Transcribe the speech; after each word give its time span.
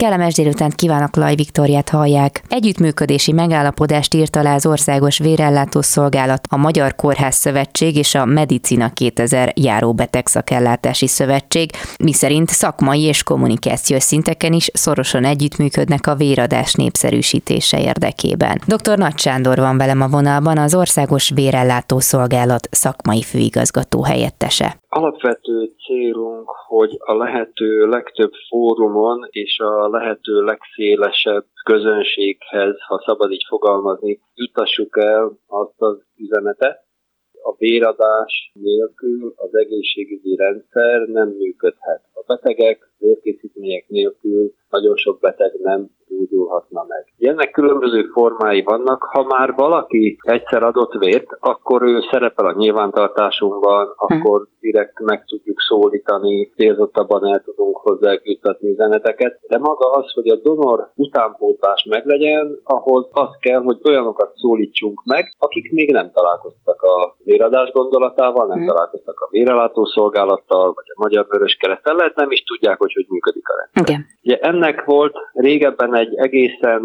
Kellemes 0.00 0.34
délután 0.34 0.70
kívánok, 0.70 1.16
Laj 1.16 1.34
Viktoriát 1.34 1.88
hallják. 1.88 2.42
Együttműködési 2.48 3.32
megállapodást 3.32 4.14
írt 4.14 4.36
alá 4.36 4.54
az 4.54 4.66
Országos 4.66 5.18
Vérellátó 5.18 5.80
Szolgálat, 5.80 6.46
a 6.48 6.56
Magyar 6.56 6.94
Kórház 6.94 7.34
Szövetség 7.34 7.96
és 7.96 8.14
a 8.14 8.24
Medicina 8.24 8.90
2000 8.90 9.52
járóbeteg 9.56 10.26
szakellátási 10.26 11.06
szövetség, 11.06 11.70
miszerint 11.98 12.48
szakmai 12.48 13.02
és 13.02 13.22
kommunikációs 13.22 14.02
szinteken 14.02 14.52
is 14.52 14.70
szorosan 14.72 15.24
együttműködnek 15.24 16.06
a 16.06 16.14
véradás 16.14 16.72
népszerűsítése 16.74 17.80
érdekében. 17.80 18.60
Dr. 18.66 18.98
Nagy 18.98 19.18
Sándor 19.18 19.58
van 19.58 19.76
velem 19.76 20.00
a 20.00 20.08
vonalban, 20.08 20.58
az 20.58 20.74
Országos 20.74 21.30
Vérellátó 21.34 21.98
Szolgálat 21.98 22.68
szakmai 22.70 23.22
főigazgató 23.22 24.04
helyettese. 24.04 24.78
Alapvető 24.92 25.72
célunk, 25.86 26.48
hogy 26.48 26.96
a 26.98 27.14
lehető 27.14 27.86
legtöbb 27.86 28.32
fórumon 28.48 29.28
és 29.30 29.58
a 29.58 29.88
lehető 29.88 30.40
legszélesebb 30.40 31.44
közönséghez, 31.64 32.76
ha 32.86 33.02
szabad 33.06 33.30
így 33.32 33.44
fogalmazni, 33.48 34.20
jutassuk 34.34 34.98
el 34.98 35.38
azt 35.46 35.74
az 35.76 36.02
üzenetet, 36.16 36.84
a 37.42 37.54
véradás 37.58 38.50
nélkül 38.54 39.32
az 39.36 39.54
egészségügyi 39.54 40.36
rendszer 40.36 41.00
nem 41.00 41.28
működhet. 41.28 42.02
A 42.12 42.22
betegek 42.26 42.92
vérkészítmények 42.98 43.88
nélkül 43.88 44.54
nagyon 44.70 44.96
sok 44.96 45.20
beteg 45.20 45.52
nem 45.62 45.90
gyógyulhatna 46.08 46.84
meg. 46.88 47.30
Ennek 47.30 47.50
különböző 47.50 48.02
formái 48.02 48.62
vannak. 48.62 49.02
Ha 49.02 49.24
már 49.24 49.54
valaki 49.54 50.18
egyszer 50.22 50.62
adott 50.62 50.92
vért, 50.92 51.26
akkor 51.40 51.82
ő 51.82 52.00
szerepel 52.10 52.46
a 52.46 52.52
nyilvántartásunkban, 52.56 53.92
akkor 53.96 54.46
direkt 54.60 55.00
meg 55.00 55.24
tudjuk 55.24 55.60
szólítani, 55.60 56.50
célzottabban 56.56 57.26
el 57.26 57.42
tudunk 57.44 57.76
hozzá 57.76 58.18
juttatni 58.22 58.70
üzeneteket. 58.70 59.40
De 59.48 59.58
maga 59.58 59.90
az, 59.90 60.12
hogy 60.12 60.28
a 60.28 60.36
donor 60.36 60.90
utánpótlás 60.94 61.84
meglegyen, 61.88 62.60
ahhoz 62.64 63.06
az 63.10 63.36
kell, 63.40 63.62
hogy 63.62 63.78
olyanokat 63.84 64.32
szólítsunk 64.36 65.02
meg, 65.04 65.34
akik 65.38 65.72
még 65.72 65.92
nem 65.92 66.10
találkoztak 66.12 66.82
a 66.82 67.16
véradás 67.24 67.70
gondolatával, 67.70 68.46
nem 68.46 68.58
hmm. 68.58 68.66
találkoztak 68.66 69.20
a 69.20 69.28
vérelátó 69.30 69.84
szolgálattal, 69.84 70.72
vagy 70.72 70.84
a 70.94 71.00
Magyar 71.02 71.26
Vörös 71.28 71.54
Keresztel, 71.54 71.94
lehet 71.94 72.16
nem 72.16 72.30
is 72.30 72.42
tudják, 72.42 72.78
hogy 72.78 72.92
hogy 72.92 73.06
működik 73.08 73.48
a 73.48 73.54
rendszer. 73.56 73.82
Okay. 73.82 74.04
Ugye 74.22 74.36
ennek 74.60 74.84
volt 74.84 75.14
régebben 75.32 75.94
egy 75.94 76.14
egészen 76.16 76.82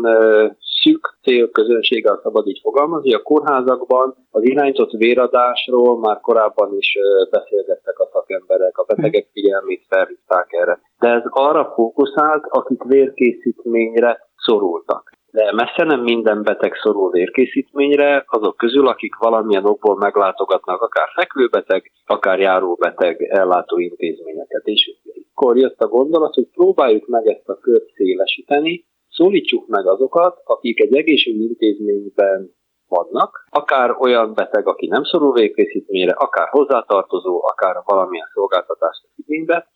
szűk 0.81 1.18
célközönséggel 1.23 2.20
szabad 2.23 2.48
így 2.48 2.59
fogalmazni. 2.62 3.14
A 3.14 3.22
kórházakban 3.22 4.16
az 4.31 4.44
irányított 4.44 4.92
véradásról 4.92 6.00
már 6.00 6.20
korábban 6.20 6.76
is 6.78 6.98
beszélgettek 7.30 8.00
a 8.00 8.09
szakemberek, 8.14 8.78
a 8.78 8.84
betegek 8.84 9.28
figyelmét 9.31 9.86
felhívták 9.90 10.48
erre. 10.50 10.80
De 11.00 11.09
ez 11.09 11.23
arra 11.26 11.72
fókuszált, 11.76 12.46
akik 12.50 12.84
vérkészítményre 12.84 14.20
szorultak 14.36 15.14
de 15.36 15.52
messze 15.52 15.84
nem 15.84 16.02
minden 16.02 16.44
beteg 16.44 16.73
szorul 16.81 17.12
vérkészítményre, 17.12 18.23
azok 18.28 18.58
közül, 18.58 18.88
akik 18.88 19.16
valamilyen 19.16 19.66
okból 19.66 19.98
meglátogatnak 19.98 20.81
akár 20.81 21.08
fekvőbeteg, 21.16 21.92
akár 22.06 22.40
járóbeteg 22.40 23.22
ellátó 23.22 23.78
intézményeket. 23.78 24.62
És 24.64 24.92
akkor 25.36 25.58
jött 25.58 25.80
a 25.80 25.88
gondolat, 25.88 26.33
hogy 26.33 26.47
próbáljuk 26.47 27.08
meg 27.08 27.28
ezt 27.28 27.50
a 27.50 27.58
kört 27.58 27.89
szélesíteni, 27.94 28.86
szólítsuk 29.09 29.67
meg 29.67 29.88
azokat, 29.88 30.41
akik 30.44 30.81
egy 30.81 30.95
egészségügyi 30.95 31.44
intézményben 31.44 32.55
vannak, 32.88 33.47
akár 33.50 33.95
olyan 34.00 34.33
beteg, 34.33 34.67
aki 34.67 34.88
nem 34.88 35.03
szorul 35.03 35.33
végkészítményre, 35.33 36.11
akár 36.11 36.47
hozzátartozó, 36.47 37.41
akár 37.44 37.75
valamilyen 37.86 38.28
szolgáltatást 38.33 39.01
igénybe, 39.16 39.68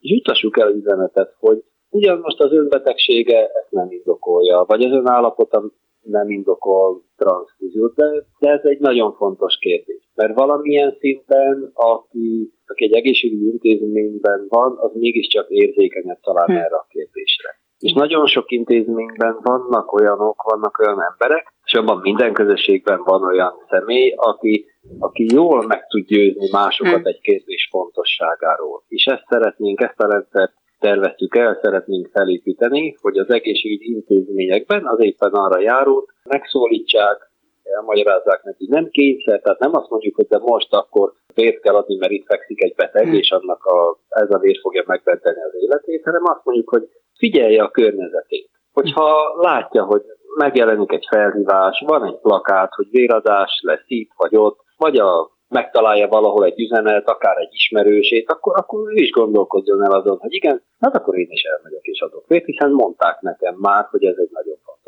és 0.00 0.10
jutassuk 0.10 0.58
el 0.58 0.70
üzenetet, 0.70 1.34
hogy 1.38 1.64
ugyan 1.88 2.18
most 2.18 2.40
az 2.40 2.52
önbetegsége 2.52 3.38
ezt 3.38 3.70
nem 3.70 3.90
indokolja, 3.90 4.64
vagy 4.66 4.82
az 4.82 4.92
ön 4.92 5.08
állapota 5.08 5.70
nem 6.02 6.30
indokol 6.30 7.02
transzfúziót, 7.16 7.94
de, 7.94 8.04
de 8.38 8.50
ez 8.50 8.64
egy 8.64 8.78
nagyon 8.78 9.12
fontos 9.12 9.58
kérdés. 9.58 10.05
Mert 10.16 10.34
valamilyen 10.34 10.96
szinten, 10.98 11.70
aki, 11.74 12.52
aki 12.66 12.84
egy 12.84 12.92
egészségügyi 12.92 13.46
intézményben 13.46 14.46
van, 14.48 14.76
az 14.78 14.90
mégiscsak 14.94 15.48
érzékenyebb 15.48 16.20
talán 16.20 16.46
hm. 16.46 16.52
erre 16.52 16.76
a 16.76 16.86
kérdésre. 16.88 17.50
És 17.78 17.92
nagyon 17.92 18.26
sok 18.26 18.50
intézményben 18.50 19.36
vannak 19.42 19.92
olyanok, 19.92 20.42
vannak 20.42 20.78
olyan 20.78 21.02
emberek, 21.02 21.52
és 21.64 21.72
abban 21.72 22.00
minden 22.00 22.32
közösségben 22.32 23.00
van 23.04 23.24
olyan 23.24 23.52
személy, 23.68 24.12
aki, 24.16 24.66
aki 24.98 25.26
jól 25.34 25.66
meg 25.66 25.86
tud 25.86 26.06
győzni 26.06 26.48
másokat 26.50 27.00
hm. 27.00 27.06
egy 27.06 27.20
kérdés 27.20 27.68
fontosságáról. 27.70 28.82
És 28.88 29.04
ezt 29.04 29.24
szeretnénk, 29.28 29.80
ezt 29.80 30.00
a 30.00 30.10
rendszert 30.10 30.52
terveztük 30.78 31.36
el, 31.36 31.58
szeretnénk 31.62 32.08
felépíteni, 32.12 32.96
hogy 33.00 33.16
az 33.16 33.30
egészségügyi 33.30 33.90
intézményekben 33.92 34.86
az 34.86 35.00
éppen 35.00 35.32
arra 35.32 35.60
járót 35.60 36.12
megszólítsák, 36.24 37.30
elmagyarázzák 37.74 38.42
neki. 38.42 38.66
Nem 38.68 38.88
kényszer, 38.90 39.40
tehát 39.40 39.58
nem 39.58 39.74
azt 39.74 39.90
mondjuk, 39.90 40.14
hogy 40.16 40.26
de 40.26 40.38
most 40.38 40.74
akkor 40.74 41.12
vért 41.34 41.60
kell 41.60 41.74
adni, 41.74 41.96
mert 41.96 42.12
itt 42.12 42.26
fekszik 42.26 42.62
egy 42.62 42.74
beteg, 42.74 43.04
hmm. 43.04 43.14
és 43.14 43.30
annak 43.30 43.64
a, 43.64 43.98
ez 44.08 44.30
a 44.30 44.38
vér 44.38 44.58
fogja 44.60 44.82
megmenteni 44.86 45.42
az 45.42 45.54
életét, 45.62 46.04
hanem 46.04 46.22
azt 46.24 46.44
mondjuk, 46.44 46.68
hogy 46.68 46.88
figyelje 47.18 47.62
a 47.62 47.70
környezetét. 47.70 48.50
Hogyha 48.72 49.34
látja, 49.40 49.84
hogy 49.84 50.02
megjelenik 50.36 50.92
egy 50.92 51.06
felhívás, 51.10 51.82
van 51.86 52.04
egy 52.04 52.18
plakát, 52.18 52.72
hogy 52.74 52.86
véradás 52.90 53.60
lesz 53.62 53.84
itt 53.86 54.10
vagy 54.16 54.36
ott, 54.36 54.58
vagy 54.76 54.96
a 54.96 55.30
megtalálja 55.48 56.08
valahol 56.08 56.44
egy 56.44 56.60
üzenet, 56.60 57.08
akár 57.08 57.36
egy 57.36 57.52
ismerősét, 57.52 58.30
akkor, 58.30 58.58
akkor 58.58 58.90
ő 58.90 58.94
is 58.94 59.10
gondolkozzon 59.10 59.84
el 59.84 59.92
azon, 59.92 60.18
hogy 60.18 60.32
igen, 60.34 60.62
hát 60.78 60.96
akkor 60.96 61.18
én 61.18 61.30
is 61.30 61.42
elmegyek 61.42 61.84
és 61.84 62.00
adok 62.00 62.26
vért, 62.26 62.44
hiszen 62.44 62.70
mondták 62.70 63.20
nekem 63.20 63.54
már, 63.58 63.86
hogy 63.90 64.04
ez 64.04 64.16
egy 64.18 64.30
nagyon 64.32 64.56
fontos 64.64 64.85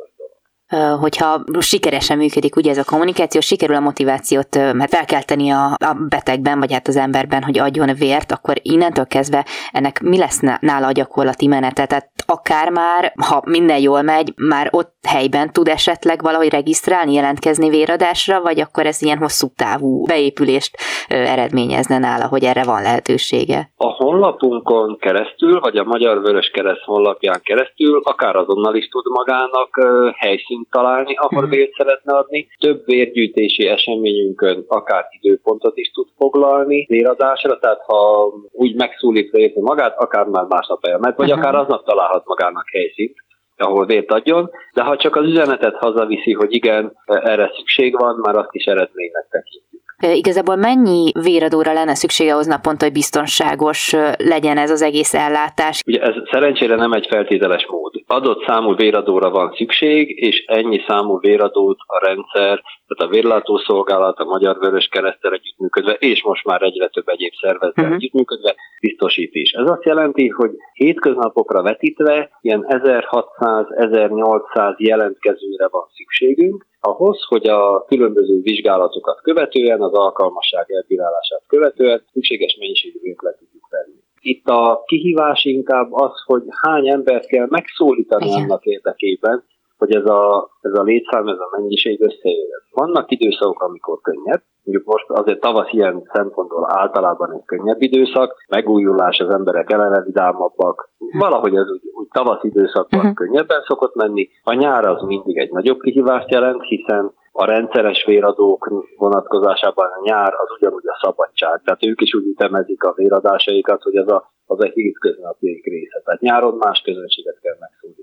hogyha 1.00 1.44
sikeresen 1.58 2.16
működik 2.16 2.56
ugye 2.56 2.70
ez 2.70 2.78
a 2.78 2.84
kommunikáció, 2.84 3.40
sikerül 3.40 3.76
a 3.76 3.80
motivációt 3.80 4.54
mert 4.54 4.94
felkelteni 4.94 5.50
a, 5.50 5.64
a 5.64 5.96
betegben, 6.08 6.58
vagy 6.58 6.72
hát 6.72 6.88
az 6.88 6.96
emberben, 6.96 7.42
hogy 7.42 7.58
adjon 7.58 7.94
vért, 7.94 8.32
akkor 8.32 8.56
innentől 8.62 9.06
kezdve 9.06 9.46
ennek 9.72 10.00
mi 10.00 10.18
lesz 10.18 10.40
nála 10.60 10.86
a 10.86 10.92
gyakorlati 10.92 11.46
menete? 11.46 11.86
Tehát 11.86 12.10
akár 12.32 12.70
már, 12.70 13.12
ha 13.28 13.42
minden 13.46 13.80
jól 13.80 14.02
megy, 14.02 14.32
már 14.36 14.68
ott 14.70 14.94
helyben 15.08 15.52
tud 15.52 15.68
esetleg 15.68 16.22
valahogy 16.22 16.50
regisztrálni, 16.50 17.12
jelentkezni 17.12 17.68
véradásra, 17.68 18.40
vagy 18.40 18.60
akkor 18.60 18.86
ez 18.86 19.02
ilyen 19.02 19.18
hosszú 19.18 19.46
távú 19.56 20.04
beépülést 20.06 20.76
eredményezne 21.08 21.98
nála, 21.98 22.26
hogy 22.26 22.44
erre 22.44 22.64
van 22.64 22.82
lehetősége? 22.82 23.70
A 23.76 23.86
honlapunkon 23.86 24.98
keresztül, 24.98 25.60
vagy 25.60 25.76
a 25.76 25.84
Magyar 25.84 26.20
Vörös 26.20 26.50
Kereszt 26.50 26.84
honlapján 26.84 27.40
keresztül 27.42 28.00
akár 28.04 28.36
azonnal 28.36 28.74
is 28.74 28.88
tud 28.88 29.04
magának 29.06 29.70
helyszín 30.16 30.48
helyszínt 30.48 30.70
találni, 30.70 31.14
ahol 31.14 31.40
hmm. 31.40 31.50
vért 31.50 31.72
szeretne 31.72 32.16
adni. 32.16 32.48
Több 32.58 32.84
vérgyűjtési 32.84 33.66
eseményünkön 33.66 34.64
akár 34.68 35.06
időpontot 35.20 35.76
is 35.76 35.90
tud 35.90 36.08
foglalni 36.16 36.86
véradásra, 36.88 37.58
tehát 37.58 37.80
ha 37.86 38.32
úgy 38.52 38.74
megszólítva 38.74 39.38
érzi 39.38 39.60
magát, 39.60 39.98
akár 39.98 40.26
már 40.26 40.44
másnap 40.44 40.84
elmegy, 40.84 41.14
vagy 41.16 41.30
uh-huh. 41.30 41.44
akár 41.44 41.54
aznap 41.54 41.84
találhat 41.84 42.17
magának 42.24 42.68
helyszínt 42.68 43.16
ahol 43.58 43.86
vért 43.86 44.10
adjon, 44.10 44.50
de 44.72 44.82
ha 44.82 44.96
csak 44.96 45.16
az 45.16 45.24
üzenetet 45.24 45.76
hazaviszi, 45.76 46.32
hogy 46.32 46.54
igen, 46.54 46.92
erre 47.06 47.52
szükség 47.56 47.98
van, 47.98 48.18
már 48.22 48.36
azt 48.36 48.54
is 48.54 48.64
eredménynek 48.64 49.26
tekintjük. 49.30 49.67
Igazából 50.02 50.56
mennyi 50.56 51.12
véradóra 51.22 51.72
lenne 51.72 51.94
szüksége 51.94 52.32
ahhoz 52.32 52.46
naponta, 52.46 52.84
hogy 52.84 52.92
biztonságos 52.92 53.96
legyen 54.16 54.58
ez 54.58 54.70
az 54.70 54.82
egész 54.82 55.14
ellátás? 55.14 55.82
Ugye 55.86 56.00
ez 56.00 56.14
szerencsére 56.30 56.74
nem 56.74 56.92
egy 56.92 57.06
feltételes 57.06 57.66
mód. 57.66 57.92
Adott 58.06 58.44
számú 58.46 58.74
véradóra 58.74 59.30
van 59.30 59.54
szükség, 59.56 60.22
és 60.22 60.44
ennyi 60.46 60.80
számú 60.86 61.18
véradót 61.18 61.78
a 61.86 62.06
rendszer, 62.06 62.62
tehát 62.86 63.04
a 63.04 63.08
vérlátószolgálat, 63.08 64.18
a 64.18 64.24
Magyar 64.24 64.58
Vörös 64.58 64.88
Keresztel 64.90 65.32
együttműködve, 65.32 65.92
és 65.92 66.22
most 66.22 66.44
már 66.44 66.62
egyre 66.62 66.88
több 66.88 67.08
egyéb 67.08 67.32
szervezet 67.40 67.78
uh-huh. 67.78 67.94
együttműködve 67.94 68.54
biztosít 68.80 69.34
is. 69.34 69.52
Ez 69.52 69.70
azt 69.70 69.84
jelenti, 69.84 70.28
hogy 70.28 70.50
hétköznapokra 70.72 71.62
vetítve 71.62 72.30
ilyen 72.40 72.64
1600-1800 72.68 74.76
jelentkezőre 74.76 75.68
van 75.70 75.86
szükségünk, 75.94 76.66
ahhoz, 76.80 77.24
hogy 77.28 77.48
a 77.48 77.84
különböző 77.84 78.40
vizsgálatokat 78.40 79.20
követően, 79.20 79.80
az 79.80 79.92
alkalmasság 79.92 80.70
elbírálását 80.70 81.42
követően 81.46 82.04
szükséges 82.12 82.56
mennyiségű 82.60 82.98
vért 83.02 83.22
le 83.22 83.34
tudjuk 83.38 83.68
venni. 83.70 84.00
Itt 84.20 84.46
a 84.46 84.82
kihívás 84.86 85.44
inkább 85.44 85.92
az, 85.92 86.22
hogy 86.24 86.42
hány 86.62 86.88
embert 86.88 87.26
kell 87.26 87.46
megszólítani 87.48 88.26
Igen. 88.26 88.42
annak 88.42 88.64
érdekében, 88.64 89.44
hogy 89.78 89.94
ez 89.94 90.04
a, 90.04 90.50
ez 90.60 90.78
a 90.78 90.82
létszám, 90.82 91.28
ez 91.28 91.38
a 91.38 91.48
mennyiség 91.56 92.00
összejöjjön. 92.00 92.62
Vannak 92.70 93.10
időszakok, 93.10 93.62
amikor 93.62 94.00
könnyebb, 94.00 94.42
mondjuk 94.64 94.86
most 94.86 95.04
azért 95.08 95.40
tavasz 95.40 95.72
ilyen 95.72 96.10
szempontból 96.12 96.66
általában 96.70 97.32
egy 97.32 97.44
könnyebb 97.44 97.82
időszak, 97.82 98.44
megújulás, 98.48 99.18
az 99.18 99.30
emberek 99.30 99.72
eleve 99.72 100.02
vidámabbak, 100.02 100.90
valahogy 101.18 101.54
ez 101.54 101.70
úgy, 101.70 101.80
úgy 101.92 102.08
tavasz 102.12 102.42
időszakban 102.42 103.00
uh-huh. 103.00 103.14
könnyebben 103.14 103.62
szokott 103.66 103.94
menni. 103.94 104.28
A 104.42 104.52
nyár 104.52 104.84
az 104.84 105.02
mindig 105.02 105.38
egy 105.38 105.50
nagyobb 105.50 105.80
kihívást 105.80 106.30
jelent, 106.30 106.62
hiszen 106.62 107.12
a 107.32 107.44
rendszeres 107.44 108.04
véradók 108.04 108.84
vonatkozásában 108.96 109.86
a 109.86 110.00
nyár 110.02 110.32
az 110.32 110.56
ugyanúgy 110.58 110.86
a 110.86 110.98
szabadság. 111.02 111.60
Tehát 111.64 111.84
ők 111.84 112.00
is 112.00 112.14
úgy 112.14 112.26
ütemezik 112.26 112.82
a 112.82 112.92
véradásaikat, 112.96 113.82
hogy 113.82 113.96
az 113.96 114.08
a, 114.10 114.32
az 114.46 114.60
a 114.60 114.66
hétköznapjaik 114.66 115.64
része. 115.64 116.00
Tehát 116.04 116.20
nyáron 116.20 116.54
más 116.54 116.80
közönséget 116.80 117.38
kell 117.42 117.56
megszólítanunk. 117.60 117.97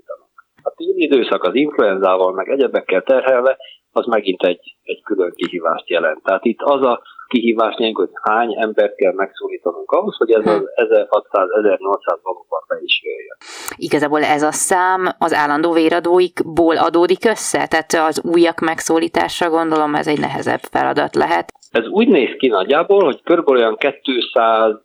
A 0.66 0.72
téli 0.76 1.02
időszak 1.02 1.42
az 1.42 1.54
influenzával, 1.54 2.32
meg 2.32 2.48
egyebekkel 2.48 3.02
terhelve, 3.02 3.56
az 3.92 4.06
megint 4.06 4.42
egy, 4.42 4.76
egy 4.82 5.02
külön 5.02 5.32
kihívást 5.34 5.88
jelent. 5.88 6.22
Tehát 6.22 6.44
itt 6.44 6.60
az 6.62 6.82
a 6.82 7.02
kihívás 7.26 7.74
nyilván, 7.76 7.94
hogy 7.94 8.10
hány 8.22 8.56
embert 8.60 8.94
kell 8.94 9.12
megszólítanunk 9.12 9.90
ahhoz, 9.90 10.16
hogy 10.16 10.30
ez 10.30 10.46
az 10.46 10.62
1600-1800 10.74 12.18
valóban 12.22 12.62
be 12.68 12.76
is 12.82 13.02
jöjjön. 13.02 13.36
Igazából 13.76 14.22
ez 14.22 14.42
a 14.42 14.52
szám 14.52 15.08
az 15.18 15.34
állandó 15.34 15.72
véradóikból 15.72 16.76
adódik 16.76 17.24
össze? 17.24 17.66
Tehát 17.66 18.08
az 18.08 18.22
újak 18.24 18.60
megszólítása 18.60 19.50
gondolom 19.50 19.94
ez 19.94 20.06
egy 20.06 20.20
nehezebb 20.20 20.62
feladat 20.70 21.14
lehet. 21.14 21.52
Ez 21.78 21.86
úgy 21.88 22.08
néz 22.08 22.36
ki 22.38 22.46
nagyjából, 22.46 23.04
hogy 23.04 23.22
kb. 23.22 23.48
olyan 23.48 23.76
230 23.76 24.80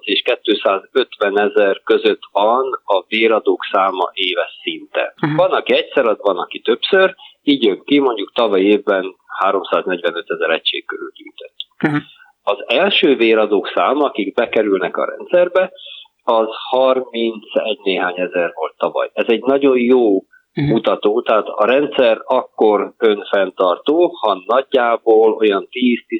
és 0.00 0.22
250 0.22 1.38
ezer 1.38 1.80
között 1.84 2.22
van 2.32 2.80
a 2.84 3.04
véradók 3.08 3.64
száma 3.72 4.10
éves 4.12 4.58
szinten. 4.62 5.12
Uh-huh. 5.22 5.36
Van, 5.38 5.50
aki 5.50 5.74
egyszer 5.74 6.06
ad, 6.06 6.18
van, 6.20 6.38
aki 6.38 6.60
többször, 6.60 7.14
így 7.42 7.64
jön 7.64 7.82
ki, 7.84 7.98
mondjuk 7.98 8.32
tavaly 8.32 8.60
évben 8.60 9.16
345 9.38 10.24
ezer 10.30 10.50
egység 10.50 10.86
körül 10.86 11.12
gyűjtött. 11.14 11.56
Uh-huh. 11.84 12.00
Az 12.42 12.64
első 12.66 13.16
véradók 13.16 13.70
száma, 13.74 14.04
akik 14.04 14.34
bekerülnek 14.34 14.96
a 14.96 15.04
rendszerbe, 15.04 15.72
az 16.24 16.48
31 16.70 17.78
néhány 17.82 18.14
ezer 18.16 18.52
volt 18.54 18.74
tavaly. 18.76 19.10
Ez 19.12 19.26
egy 19.28 19.42
nagyon 19.42 19.78
jó 19.78 20.24
uh-huh. 20.56 20.74
mutató, 20.74 21.22
tehát 21.22 21.46
a 21.46 21.66
rendszer 21.66 22.22
akkor 22.24 22.94
önfenntartó, 22.98 24.10
ha 24.20 24.42
nagyjából 24.46 25.32
olyan 25.32 25.68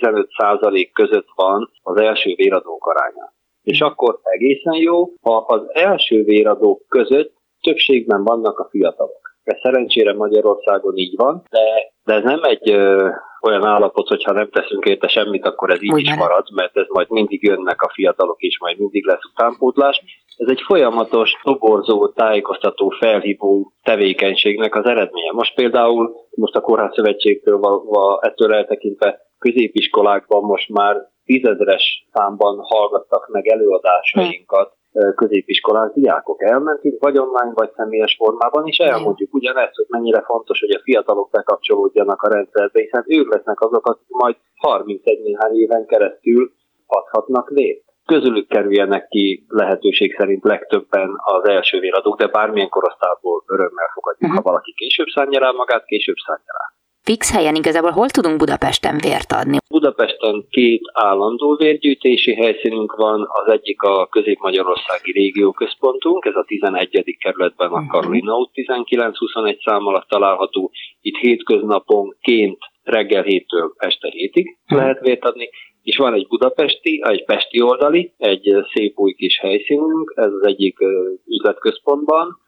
10-15 0.01 0.27
százalék 0.39 0.93
között 0.93 1.29
van 1.35 1.71
az 1.83 2.01
első 2.01 2.35
véradók 2.35 2.87
aránya. 2.87 3.33
És 3.63 3.81
akkor 3.81 4.19
egészen 4.23 4.75
jó, 4.75 5.05
ha 5.21 5.37
az 5.37 5.63
első 5.69 6.23
véradók 6.23 6.87
között 6.89 7.33
többségben 7.61 8.25
vannak 8.25 8.59
a 8.59 8.69
fiatalok. 8.71 9.21
Ez 9.43 9.59
szerencsére 9.61 10.15
Magyarországon 10.15 10.97
így 10.97 11.17
van, 11.17 11.43
de, 11.51 11.92
de 12.05 12.15
ez 12.15 12.23
nem 12.23 12.43
egy 12.43 12.71
ö, 12.71 13.09
olyan 13.43 13.65
állapot, 13.65 14.09
hogyha 14.09 14.33
nem 14.33 14.51
teszünk 14.51 14.85
érte 14.85 15.09
semmit, 15.09 15.47
akkor 15.47 15.71
ez 15.71 15.83
így 15.83 15.93
Úgy 15.93 16.01
is 16.01 16.15
marad, 16.15 16.47
mert 16.55 16.77
ez 16.77 16.87
majd 16.89 17.11
mindig 17.11 17.43
jönnek 17.43 17.83
a 17.83 17.91
fiatalok, 17.93 18.41
és 18.41 18.59
majd 18.59 18.79
mindig 18.79 19.07
lesz 19.07 19.25
utánpótlás. 19.33 20.03
Ez 20.37 20.49
egy 20.49 20.63
folyamatos, 20.67 21.33
toborzó, 21.43 22.09
tájékoztató, 22.09 22.89
felhívó 22.89 23.73
tevékenységnek 23.83 24.75
az 24.75 24.85
eredménye. 24.85 25.33
Most 25.33 25.55
például, 25.55 26.15
most 26.31 26.55
a 26.57 26.61
Kórház 26.61 26.95
Szövetségtől 26.95 27.59
valva, 27.59 28.19
ettől 28.23 28.55
eltekintve 28.55 29.21
középiskolákban 29.39 30.43
most 30.43 30.69
már 30.69 30.97
tízezres 31.25 32.07
számban 32.13 32.59
hallgattak 32.63 33.29
meg 33.29 33.47
előadásainkat, 33.47 34.73
középiskolás 35.15 35.93
diákok. 35.95 36.43
Elmentünk 36.43 37.01
vagy 37.01 37.19
online, 37.19 37.53
vagy 37.55 37.71
személyes 37.77 38.15
formában, 38.19 38.67
és 38.67 38.77
elmondjuk 38.77 39.35
ugyanezt, 39.35 39.75
hogy 39.75 39.87
mennyire 39.89 40.23
fontos, 40.23 40.61
hogy 40.61 40.71
a 40.71 40.81
fiatalok 40.83 41.31
bekapcsolódjanak 41.31 42.23
a 42.23 42.29
rendszerbe, 42.29 42.81
hiszen 42.81 43.05
ők 43.07 43.35
lesznek 43.35 43.61
azok, 43.61 43.87
akik 43.87 44.09
majd 44.09 44.37
31 44.57 45.23
néhány 45.23 45.55
éven 45.55 45.87
keresztül 45.87 46.53
adhatnak 46.87 47.51
lét. 47.51 47.85
Közülük 48.07 48.49
kerüljenek 48.49 49.09
ki 49.09 49.45
lehetőség 49.49 50.15
szerint 50.19 50.45
legtöbben 50.45 51.11
az 51.17 51.49
első 51.49 51.79
véradók, 51.79 52.19
de 52.19 52.27
bármilyen 52.27 52.69
korosztályból 52.69 53.45
örömmel 53.47 53.91
fogadjuk, 53.95 54.31
uh-huh. 54.31 54.45
ha 54.45 54.51
valaki 54.51 54.73
később 54.77 55.07
szánja 55.07 55.41
rá 55.41 55.51
magát, 55.51 55.85
később 55.85 56.17
szánja 56.27 56.53
rá 56.59 56.82
fix 57.03 57.33
helyen 57.33 57.55
igazából 57.55 57.91
hol 57.91 58.09
tudunk 58.09 58.37
Budapesten 58.37 58.99
vért 58.99 59.33
adni? 59.33 59.57
Budapesten 59.69 60.47
két 60.51 60.83
állandó 60.93 61.57
vérgyűjtési 61.57 62.35
helyszínünk 62.35 62.95
van, 62.97 63.21
az 63.21 63.53
egyik 63.53 63.83
a 63.83 64.07
Közép-Magyarországi 64.07 65.13
Régióközpontunk, 65.13 66.25
ez 66.25 66.35
a 66.35 66.45
11. 66.47 67.17
kerületben 67.19 67.71
a 67.71 67.79
mhm. 67.79 67.89
Karolina 67.89 68.37
út 68.37 68.51
19-21 68.55 69.65
szám 69.65 69.87
alatt 69.87 70.09
található. 70.09 70.71
Itt 71.01 71.17
hétköznaponként 71.17 72.59
reggel 72.83 73.25
7-től 73.27 73.71
este 73.77 74.09
7-ig 74.09 74.47
mhm. 74.67 74.79
lehet 74.79 75.01
vért 75.01 75.25
adni, 75.25 75.49
és 75.83 75.97
van 75.97 76.15
egy 76.15 76.27
budapesti, 76.29 77.03
egy 77.05 77.25
pesti 77.25 77.63
oldali, 77.63 78.13
egy 78.17 78.65
szép 78.73 78.99
új 78.99 79.13
kis 79.13 79.39
helyszínünk, 79.39 80.13
ez 80.17 80.33
az 80.33 80.47
egyik 80.47 80.79
üzletközpontban, 81.27 82.41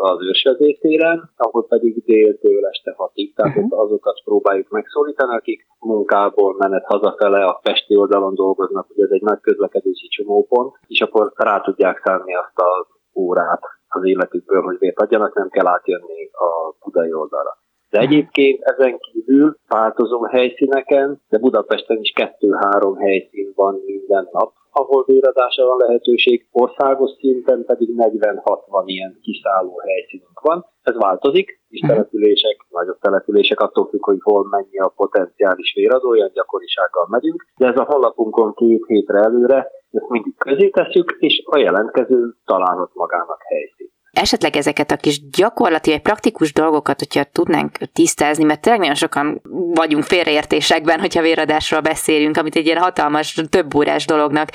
az 0.00 0.22
őrsvezésztéren, 0.22 1.30
ahol 1.36 1.66
pedig 1.66 2.04
déltől 2.04 2.66
este 2.66 2.94
hatig, 2.96 3.34
tehát 3.34 3.56
uh-huh. 3.56 3.80
azokat 3.80 4.22
próbáljuk 4.24 4.68
megszólítani, 4.68 5.34
akik 5.34 5.66
munkából 5.78 6.56
menet 6.58 6.84
hazafele 6.84 7.44
a 7.44 7.60
pesti 7.62 7.96
oldalon 7.96 8.34
dolgoznak, 8.34 8.90
ugye 8.90 9.04
ez 9.04 9.10
egy 9.10 9.22
nagy 9.22 9.40
közlekedési 9.40 10.08
csomópont, 10.08 10.74
és 10.86 11.00
akkor 11.00 11.32
rá 11.34 11.60
tudják 11.60 12.02
szállni 12.04 12.34
azt 12.34 12.52
az 12.54 12.86
órát 13.14 13.62
az 13.88 14.04
életükből, 14.04 14.62
hogy 14.62 14.78
vért 14.78 15.00
adjanak, 15.00 15.34
nem 15.34 15.48
kell 15.48 15.66
átjönni 15.66 16.30
a 16.32 16.76
budai 16.84 17.12
oldalra. 17.12 17.58
De 17.90 17.98
egyébként 17.98 18.62
ezen 18.62 18.98
kívül 19.28 19.58
változó 19.68 20.22
helyszíneken, 20.24 21.20
de 21.28 21.38
Budapesten 21.38 21.98
is 22.00 22.10
kettő-három 22.10 22.96
helyszín 22.96 23.52
van 23.54 23.82
minden 23.84 24.28
nap, 24.32 24.52
ahol 24.72 25.04
véradásra 25.06 25.64
van 25.66 25.76
lehetőség, 25.78 26.46
országos 26.52 27.10
szinten 27.18 27.64
pedig 27.64 27.88
40-60 27.96 28.82
ilyen 28.84 29.18
kiszálló 29.22 29.78
helyszínünk 29.78 30.40
van. 30.40 30.66
Ez 30.82 30.96
változik, 30.96 31.60
és 31.68 31.80
mhm. 31.80 31.90
települések, 31.90 32.56
nagyobb 32.68 32.98
települések 32.98 33.60
attól 33.60 33.86
függ, 33.88 34.04
hogy 34.04 34.18
hol 34.22 34.46
mennyi 34.50 34.78
a 34.78 34.92
potenciális 34.96 35.72
véradó, 35.74 36.08
olyan 36.08 36.30
gyakorisággal 36.34 37.06
megyünk, 37.10 37.44
de 37.56 37.66
ez 37.66 37.76
a 37.76 37.84
honlapunkon 37.84 38.54
két 38.54 38.84
hétre 38.86 39.18
előre, 39.18 39.70
ezt 39.90 40.08
mindig 40.08 40.36
közé 40.36 40.68
tesszük, 40.68 41.16
és 41.18 41.42
a 41.44 41.58
jelentkező 41.58 42.34
találhat 42.44 42.90
magának 42.94 43.40
helyszínt 43.42 43.77
esetleg 44.18 44.56
ezeket 44.56 44.90
a 44.90 44.96
kis 44.96 45.20
gyakorlati 45.30 45.90
vagy 45.90 46.00
praktikus 46.00 46.52
dolgokat, 46.52 46.98
hogyha 46.98 47.24
tudnánk 47.32 47.70
tisztázni, 47.92 48.44
mert 48.44 48.60
tényleg 48.60 48.80
nagyon 48.80 48.96
sokan 48.96 49.40
vagyunk 49.74 50.04
félreértésekben, 50.04 51.00
hogyha 51.00 51.22
véradásról 51.22 51.80
beszélünk, 51.80 52.36
amit 52.36 52.56
egy 52.56 52.66
ilyen 52.66 52.82
hatalmas, 52.82 53.34
több 53.50 53.74
órás 53.74 54.06
dolognak 54.06 54.48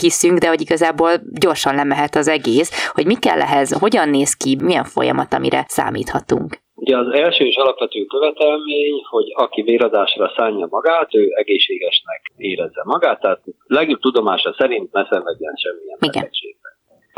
hiszünk, 0.00 0.38
de 0.38 0.48
hogy 0.48 0.60
igazából 0.60 1.10
gyorsan 1.40 1.74
lemehet 1.74 2.14
az 2.14 2.28
egész, 2.28 2.90
hogy 2.92 3.06
mi 3.06 3.14
kell 3.14 3.40
ehhez, 3.40 3.72
hogyan 3.72 4.08
néz 4.08 4.34
ki, 4.34 4.56
milyen 4.62 4.84
folyamat, 4.84 5.32
amire 5.32 5.64
számíthatunk. 5.68 6.58
Ugye 6.74 6.96
az 6.96 7.12
első 7.12 7.44
és 7.44 7.56
alapvető 7.56 8.04
követelmény, 8.04 9.02
hogy 9.10 9.24
aki 9.34 9.62
véradásra 9.62 10.32
szánja 10.36 10.66
magát, 10.70 11.14
ő 11.14 11.32
egészségesnek 11.34 12.20
érezze 12.36 12.82
magát, 12.84 13.20
tehát 13.20 13.40
legjobb 13.66 14.00
tudomása 14.00 14.54
szerint 14.58 14.92
ne 14.92 15.06
szenvedjen 15.10 15.54
semmilyen 15.56 15.98
betegségben. 16.00 16.47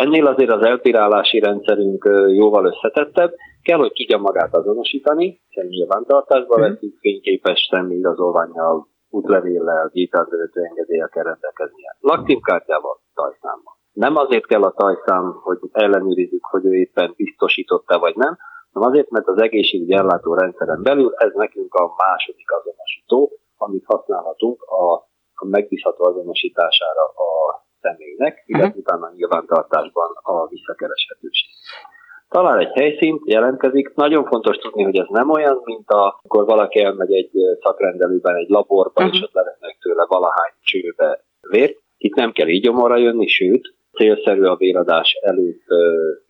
Ennél 0.05 0.27
azért 0.27 0.51
az 0.51 0.65
elpirálási 0.67 1.39
rendszerünk 1.41 2.09
jóval 2.29 2.65
összetettebb, 2.65 3.33
kell, 3.63 3.79
hogy 3.79 3.93
tudja 3.93 4.19
magát 4.19 4.55
azonosítani, 4.55 5.41
hiszen 5.49 5.67
nyilvántartásba 5.67 6.59
mm. 6.59 6.61
veszik, 6.61 6.99
fényképes 6.99 7.69
személyigazolványjal, 7.71 8.89
útlevéllel, 9.11 9.91
gépelvezető 9.93 10.61
engedéllyel 10.63 11.09
kell 11.09 11.23
rendelkeznie. 11.23 11.97
Lakcímkártyával, 12.01 13.01
tajszámmal. 13.15 13.75
Nem 13.93 14.17
azért 14.17 14.47
kell 14.47 14.63
a 14.63 14.75
tajszám, 14.77 15.33
hogy 15.43 15.59
ellenőrizzük, 15.73 16.45
hogy 16.45 16.65
ő 16.65 16.75
éppen 16.75 17.13
biztosította 17.17 17.99
vagy 17.99 18.17
nem, 18.17 18.37
hanem 18.73 18.89
azért, 18.91 19.11
mert 19.11 19.27
az 19.27 19.41
egészségügyi 19.41 19.95
ellátó 19.95 20.35
rendszeren 20.35 20.83
belül 20.83 21.13
ez 21.17 21.33
nekünk 21.35 21.75
a 21.75 21.95
második 21.97 22.51
azonosító, 22.51 23.39
amit 23.57 23.85
használhatunk 23.87 24.63
a, 24.63 24.93
a 25.35 25.47
megbízható 25.47 26.05
azonosítására 26.05 27.05
a 27.05 27.31
személynek, 27.81 28.43
illetve 28.47 28.69
uh-huh. 28.69 28.83
utána 28.83 29.13
nyilvántartásban 29.17 30.11
a 30.23 30.47
visszakereshetőség. 30.49 31.51
Talán 32.29 32.59
egy 32.59 32.73
helyszínt, 32.73 33.23
jelentkezik. 33.25 33.95
Nagyon 33.95 34.25
fontos 34.25 34.57
tudni, 34.57 34.83
hogy 34.83 34.99
ez 34.99 35.07
nem 35.09 35.31
olyan, 35.31 35.61
mint 35.65 35.89
akkor 35.89 36.45
valaki 36.45 36.81
elmegy 36.81 37.13
egy 37.13 37.31
szakrendelőben, 37.61 38.37
egy 38.37 38.49
laborba, 38.49 39.03
uh-huh. 39.03 39.15
és 39.15 39.23
ott 39.23 39.33
levetnek 39.33 39.79
tőle 39.81 40.05
valahány 40.09 40.53
csőbe 40.61 41.25
vért. 41.49 41.79
Itt 41.97 42.15
nem 42.15 42.33
kell 42.33 42.49
így 42.49 42.63
gyomorra 42.63 42.97
jönni, 42.97 43.27
sőt, 43.27 43.75
célszerű 43.93 44.43
a 44.43 44.57
véradás 44.57 45.13
előtt 45.13 45.63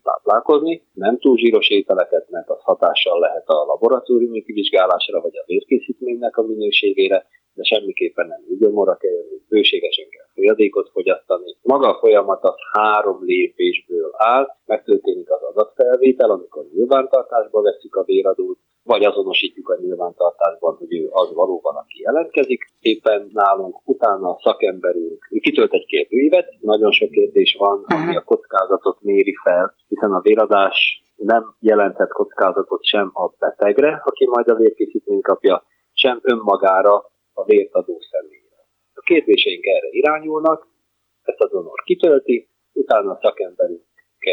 táplálkozni, 0.02 0.82
nem 0.92 1.18
túl 1.18 1.36
zsíros 1.36 1.68
ételeket, 1.68 2.30
mert 2.30 2.48
az 2.48 2.62
hatással 2.62 3.18
lehet 3.20 3.48
a 3.48 3.64
laboratóriumi 3.64 4.42
kivizsgálásra, 4.42 5.20
vagy 5.20 5.36
a 5.36 5.44
vérkészítménynek 5.46 6.36
a 6.36 6.42
minőségére, 6.42 7.26
de 7.60 7.76
semmiképpen 7.76 8.26
nem 8.26 8.42
ügyomorra 8.54 8.96
kell 8.96 9.10
jönni, 9.10 9.38
bőségesen 9.48 10.08
kell 10.08 10.26
folyadékot 10.34 10.90
fogyasztani. 10.92 11.56
Maga 11.62 11.88
a 11.88 11.98
folyamat 11.98 12.44
az 12.44 12.54
három 12.72 13.24
lépésből 13.24 14.10
áll, 14.16 14.46
megtörténik 14.66 15.30
az 15.30 15.42
adatfelvétel, 15.42 16.30
amikor 16.30 16.64
nyilvántartásba 16.74 17.62
veszük 17.62 17.96
a 17.96 18.04
véradót, 18.04 18.58
vagy 18.82 19.04
azonosítjuk 19.04 19.68
a 19.68 19.78
nyilvántartásban, 19.80 20.76
hogy 20.76 20.94
ő 20.94 21.08
az 21.10 21.34
valóban, 21.34 21.74
aki 21.76 22.00
jelentkezik. 22.02 22.64
Éppen 22.80 23.30
nálunk 23.32 23.76
utána 23.84 24.28
a 24.28 24.40
szakemberünk 24.42 25.28
kitölt 25.40 25.72
egy 25.72 25.86
kérdőívet, 25.86 26.48
nagyon 26.60 26.92
sok 26.92 27.10
kérdés 27.10 27.56
van, 27.58 27.84
ami 27.86 28.16
a 28.16 28.24
kockázatot 28.24 28.98
méri 29.00 29.34
fel, 29.42 29.74
hiszen 29.88 30.12
a 30.12 30.20
véradás 30.20 31.02
nem 31.16 31.54
jelentett 31.58 32.12
kockázatot 32.12 32.84
sem 32.84 33.10
a 33.12 33.30
betegre, 33.38 34.02
aki 34.04 34.26
majd 34.26 34.48
a 34.48 34.54
vérkészítményt 34.54 35.22
kapja, 35.22 35.62
sem 35.92 36.20
önmagára 36.22 37.10
a 37.40 37.44
vért 37.44 37.74
adó 37.74 37.98
személyre. 38.10 38.60
A 38.94 39.00
kérdéseink 39.00 39.66
erre 39.66 39.88
irányulnak, 39.90 40.68
ezt 41.22 41.40
a 41.40 41.48
donor 41.48 41.82
kitölti, 41.84 42.48
utána 42.72 43.10
a 43.10 43.18
szakemberünk 43.22 43.82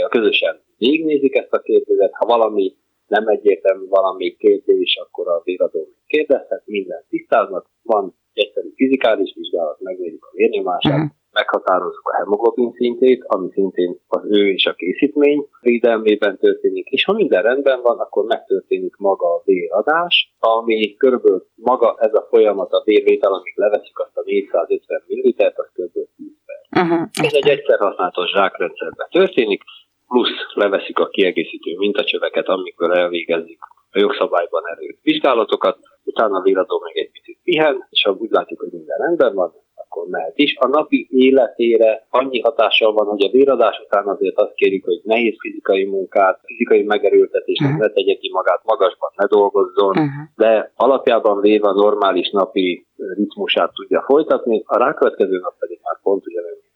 közösen 0.10 0.62
végignézik 0.78 1.36
ezt 1.36 1.54
a 1.54 1.60
kérdővet, 1.60 2.14
ha 2.14 2.26
valami 2.26 2.76
nem 3.08 3.28
egyértelmű 3.28 3.88
valami 3.88 4.36
kérdés, 4.36 5.00
akkor 5.06 5.28
a 5.28 5.42
véradó 5.44 5.88
kérdezhet, 6.08 6.62
minden 6.66 7.06
tisztáznak, 7.10 7.70
van 7.82 8.16
egyszerű 8.34 8.70
fizikális 8.76 9.34
vizsgálat, 9.36 9.80
megnézzük 9.80 10.26
a 10.26 10.36
vérnyomását, 10.36 10.94
uh-huh. 10.94 11.12
Meghatározzuk 11.40 12.08
a 12.10 12.18
hemoglobin 12.18 12.72
szintét, 12.72 13.24
ami 13.28 13.48
szintén 13.52 13.92
az 14.08 14.24
ő 14.30 14.52
és 14.58 14.66
a 14.66 14.74
készítmény 14.74 15.48
védelmében 15.62 16.38
történik, 16.38 16.88
és 16.88 17.04
ha 17.04 17.14
minden 17.14 17.42
rendben 17.42 17.82
van, 17.82 17.98
akkor 18.00 18.24
megtörténik 18.26 18.96
maga 18.98 19.28
a 19.36 19.42
véradás, 19.46 20.16
ami 20.40 20.96
körülbelül 20.96 21.46
maga 21.56 21.96
ez 22.00 22.14
a 22.14 22.28
folyamat, 22.30 22.72
a 22.72 22.82
vérvétel, 22.86 23.34
amíg 23.34 23.54
leveszik 23.56 24.00
azt 24.00 24.18
a 24.18 24.22
450 24.26 25.04
ml-t, 25.08 25.58
az 25.62 25.70
kb. 25.74 25.94
10 25.94 26.04
perc. 26.46 26.64
Uh-huh. 26.82 27.08
Ez 27.28 27.34
egy 27.34 27.50
egyszer 27.50 27.80
használatos 27.80 28.30
zsákrendszerben 28.30 29.08
történik, 29.10 29.62
plusz 30.08 30.40
leveszik 30.54 31.00
a 31.00 31.08
kiegészítő 31.08 31.76
mintacsöveket, 31.78 32.48
amikor 32.48 32.98
elvégezik 32.98 33.60
a 33.92 34.00
jogszabályban 34.00 34.64
elő 34.66 34.98
vizsgálatokat, 35.02 35.78
utána 36.04 36.38
a 36.38 36.42
véradó 36.42 36.82
meg 36.84 36.98
egy 36.98 37.12
picit 37.12 37.40
pihen, 37.44 37.88
és 37.90 38.02
ha 38.04 38.12
úgy 38.12 38.32
látjuk, 38.32 38.60
hogy 38.60 38.72
minden 38.72 38.98
rendben 38.98 39.34
van, 39.34 39.54
akkor 39.98 40.10
mehet 40.10 40.38
is. 40.38 40.58
A 40.60 40.68
napi 40.68 41.08
életére 41.10 42.06
annyi 42.10 42.40
hatással 42.40 42.94
van, 42.94 43.06
hogy 43.06 43.24
a 43.24 43.30
véradás 43.32 43.80
után 43.86 44.08
azért 44.08 44.38
azt 44.38 44.54
kérik, 44.54 44.86
hogy 44.86 45.02
nehéz 45.04 45.36
fizikai 45.40 45.86
munkát, 45.86 46.40
fizikai 46.44 46.84
megerőltetést 46.84 47.62
uh-huh. 47.62 47.80
ne 47.80 47.90
tegye 47.90 48.16
ki 48.16 48.30
magát 48.34 48.62
magasban, 48.66 49.12
ne 49.16 49.26
dolgozzon, 49.26 49.90
uh-huh. 49.90 50.28
de 50.36 50.72
alapjában 50.76 51.42
véve 51.42 51.68
a 51.68 51.74
normális 51.74 52.30
napi 52.30 52.86
ritmusát 53.16 53.74
tudja 53.74 54.02
folytatni, 54.02 54.64
a 54.66 54.78
rákövetkező 54.78 55.40
nap 55.40 55.54
pedig 55.60 55.80
már 55.84 56.00
pont 56.02 56.26
ugyanolyan 56.28 56.67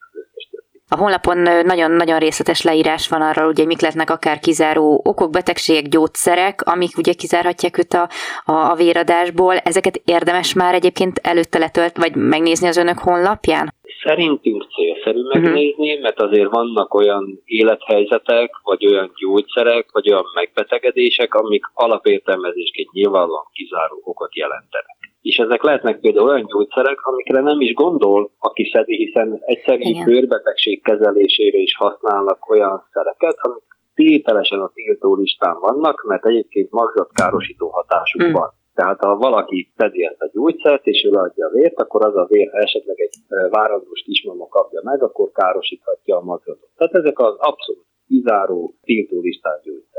a 0.96 0.98
honlapon 0.98 1.38
nagyon-nagyon 1.66 2.20
részletes 2.20 2.62
leírás 2.62 3.08
van 3.08 3.22
arról, 3.22 3.48
ugye 3.48 3.66
mik 3.66 3.82
lehetnek 3.82 4.10
akár 4.10 4.40
kizáró 4.40 5.02
okok, 5.04 5.32
betegségek, 5.32 5.88
gyógyszerek, 5.88 6.62
amik 6.62 6.98
ugye 6.98 7.14
kizárhatják 7.14 7.78
őt 7.78 7.94
a, 7.94 8.10
a, 8.46 8.72
a 8.72 8.76
véradásból. 8.76 9.56
Ezeket 9.58 10.02
érdemes 10.06 10.54
már 10.54 10.74
egyébként 10.74 11.20
előtte 11.24 11.60
letölt, 11.60 11.98
vagy 11.98 12.16
megnézni 12.16 12.68
az 12.68 12.78
önök 12.78 13.00
honlapján? 13.00 13.74
Szerintünk 14.04 14.66
célszerű 14.76 15.22
mhm. 15.22 15.42
megnézni, 15.42 16.00
mert 16.02 16.22
azért 16.22 16.50
vannak 16.50 16.94
olyan 16.94 17.42
élethelyzetek, 17.46 18.50
vagy 18.64 18.86
olyan 18.86 19.12
gyógyszerek, 19.16 19.92
vagy 19.92 20.10
olyan 20.12 20.26
megbetegedések, 20.36 21.34
amik 21.34 21.64
alapértelmezésként 21.74 22.92
nyilvánvalóan 22.92 23.46
kizáró 23.54 24.02
okot 24.04 24.36
jelentenek 24.36 25.01
és 25.22 25.38
ezek 25.38 25.64
lehetnek 25.64 26.00
például 26.00 26.30
olyan 26.30 26.46
gyógyszerek, 26.46 27.00
amikre 27.02 27.42
nem 27.42 27.62
is 27.62 27.74
gondol, 27.74 28.32
aki 28.40 28.70
szedi, 28.74 28.96
hiszen 28.96 29.42
egyszerű 29.46 30.04
bőrbetegség 30.06 30.84
kezelésére 30.84 31.58
is 31.58 31.76
használnak 31.76 32.50
olyan 32.50 32.88
szereket, 32.92 33.36
amik 33.38 33.64
tételesen 33.94 34.60
a 34.60 34.72
tiltó 34.74 35.16
listán 35.16 35.60
vannak, 35.60 36.04
mert 36.08 36.26
egyébként 36.26 36.72
magzatkárosító 36.72 37.68
hatásuk 37.68 38.24
mm. 38.24 38.32
van. 38.32 38.50
Tehát 38.74 39.00
ha 39.00 39.16
valaki 39.16 39.72
szedi 39.78 40.06
ezt 40.06 40.22
a 40.22 40.30
gyógyszert, 40.34 40.86
és 40.86 41.04
ő 41.04 41.10
leadja 41.10 41.46
a 41.48 41.50
vért, 41.50 41.80
akkor 41.80 42.06
az 42.06 42.16
a 42.16 42.26
vér, 42.26 42.50
ha 42.52 42.58
esetleg 42.58 43.00
egy 43.00 43.16
várandós 43.50 44.02
kismama 44.02 44.48
kapja 44.48 44.82
meg, 44.84 45.04
akkor 45.04 45.32
károsíthatja 45.32 46.18
a 46.18 46.22
magzatot. 46.22 46.70
Tehát 46.76 46.94
ezek 46.94 47.20
az 47.20 47.36
abszolút 47.38 47.86
kizáró 48.08 48.76
tiltó 48.82 49.22
listán 49.22 49.60
gyógyszerek. 49.64 49.91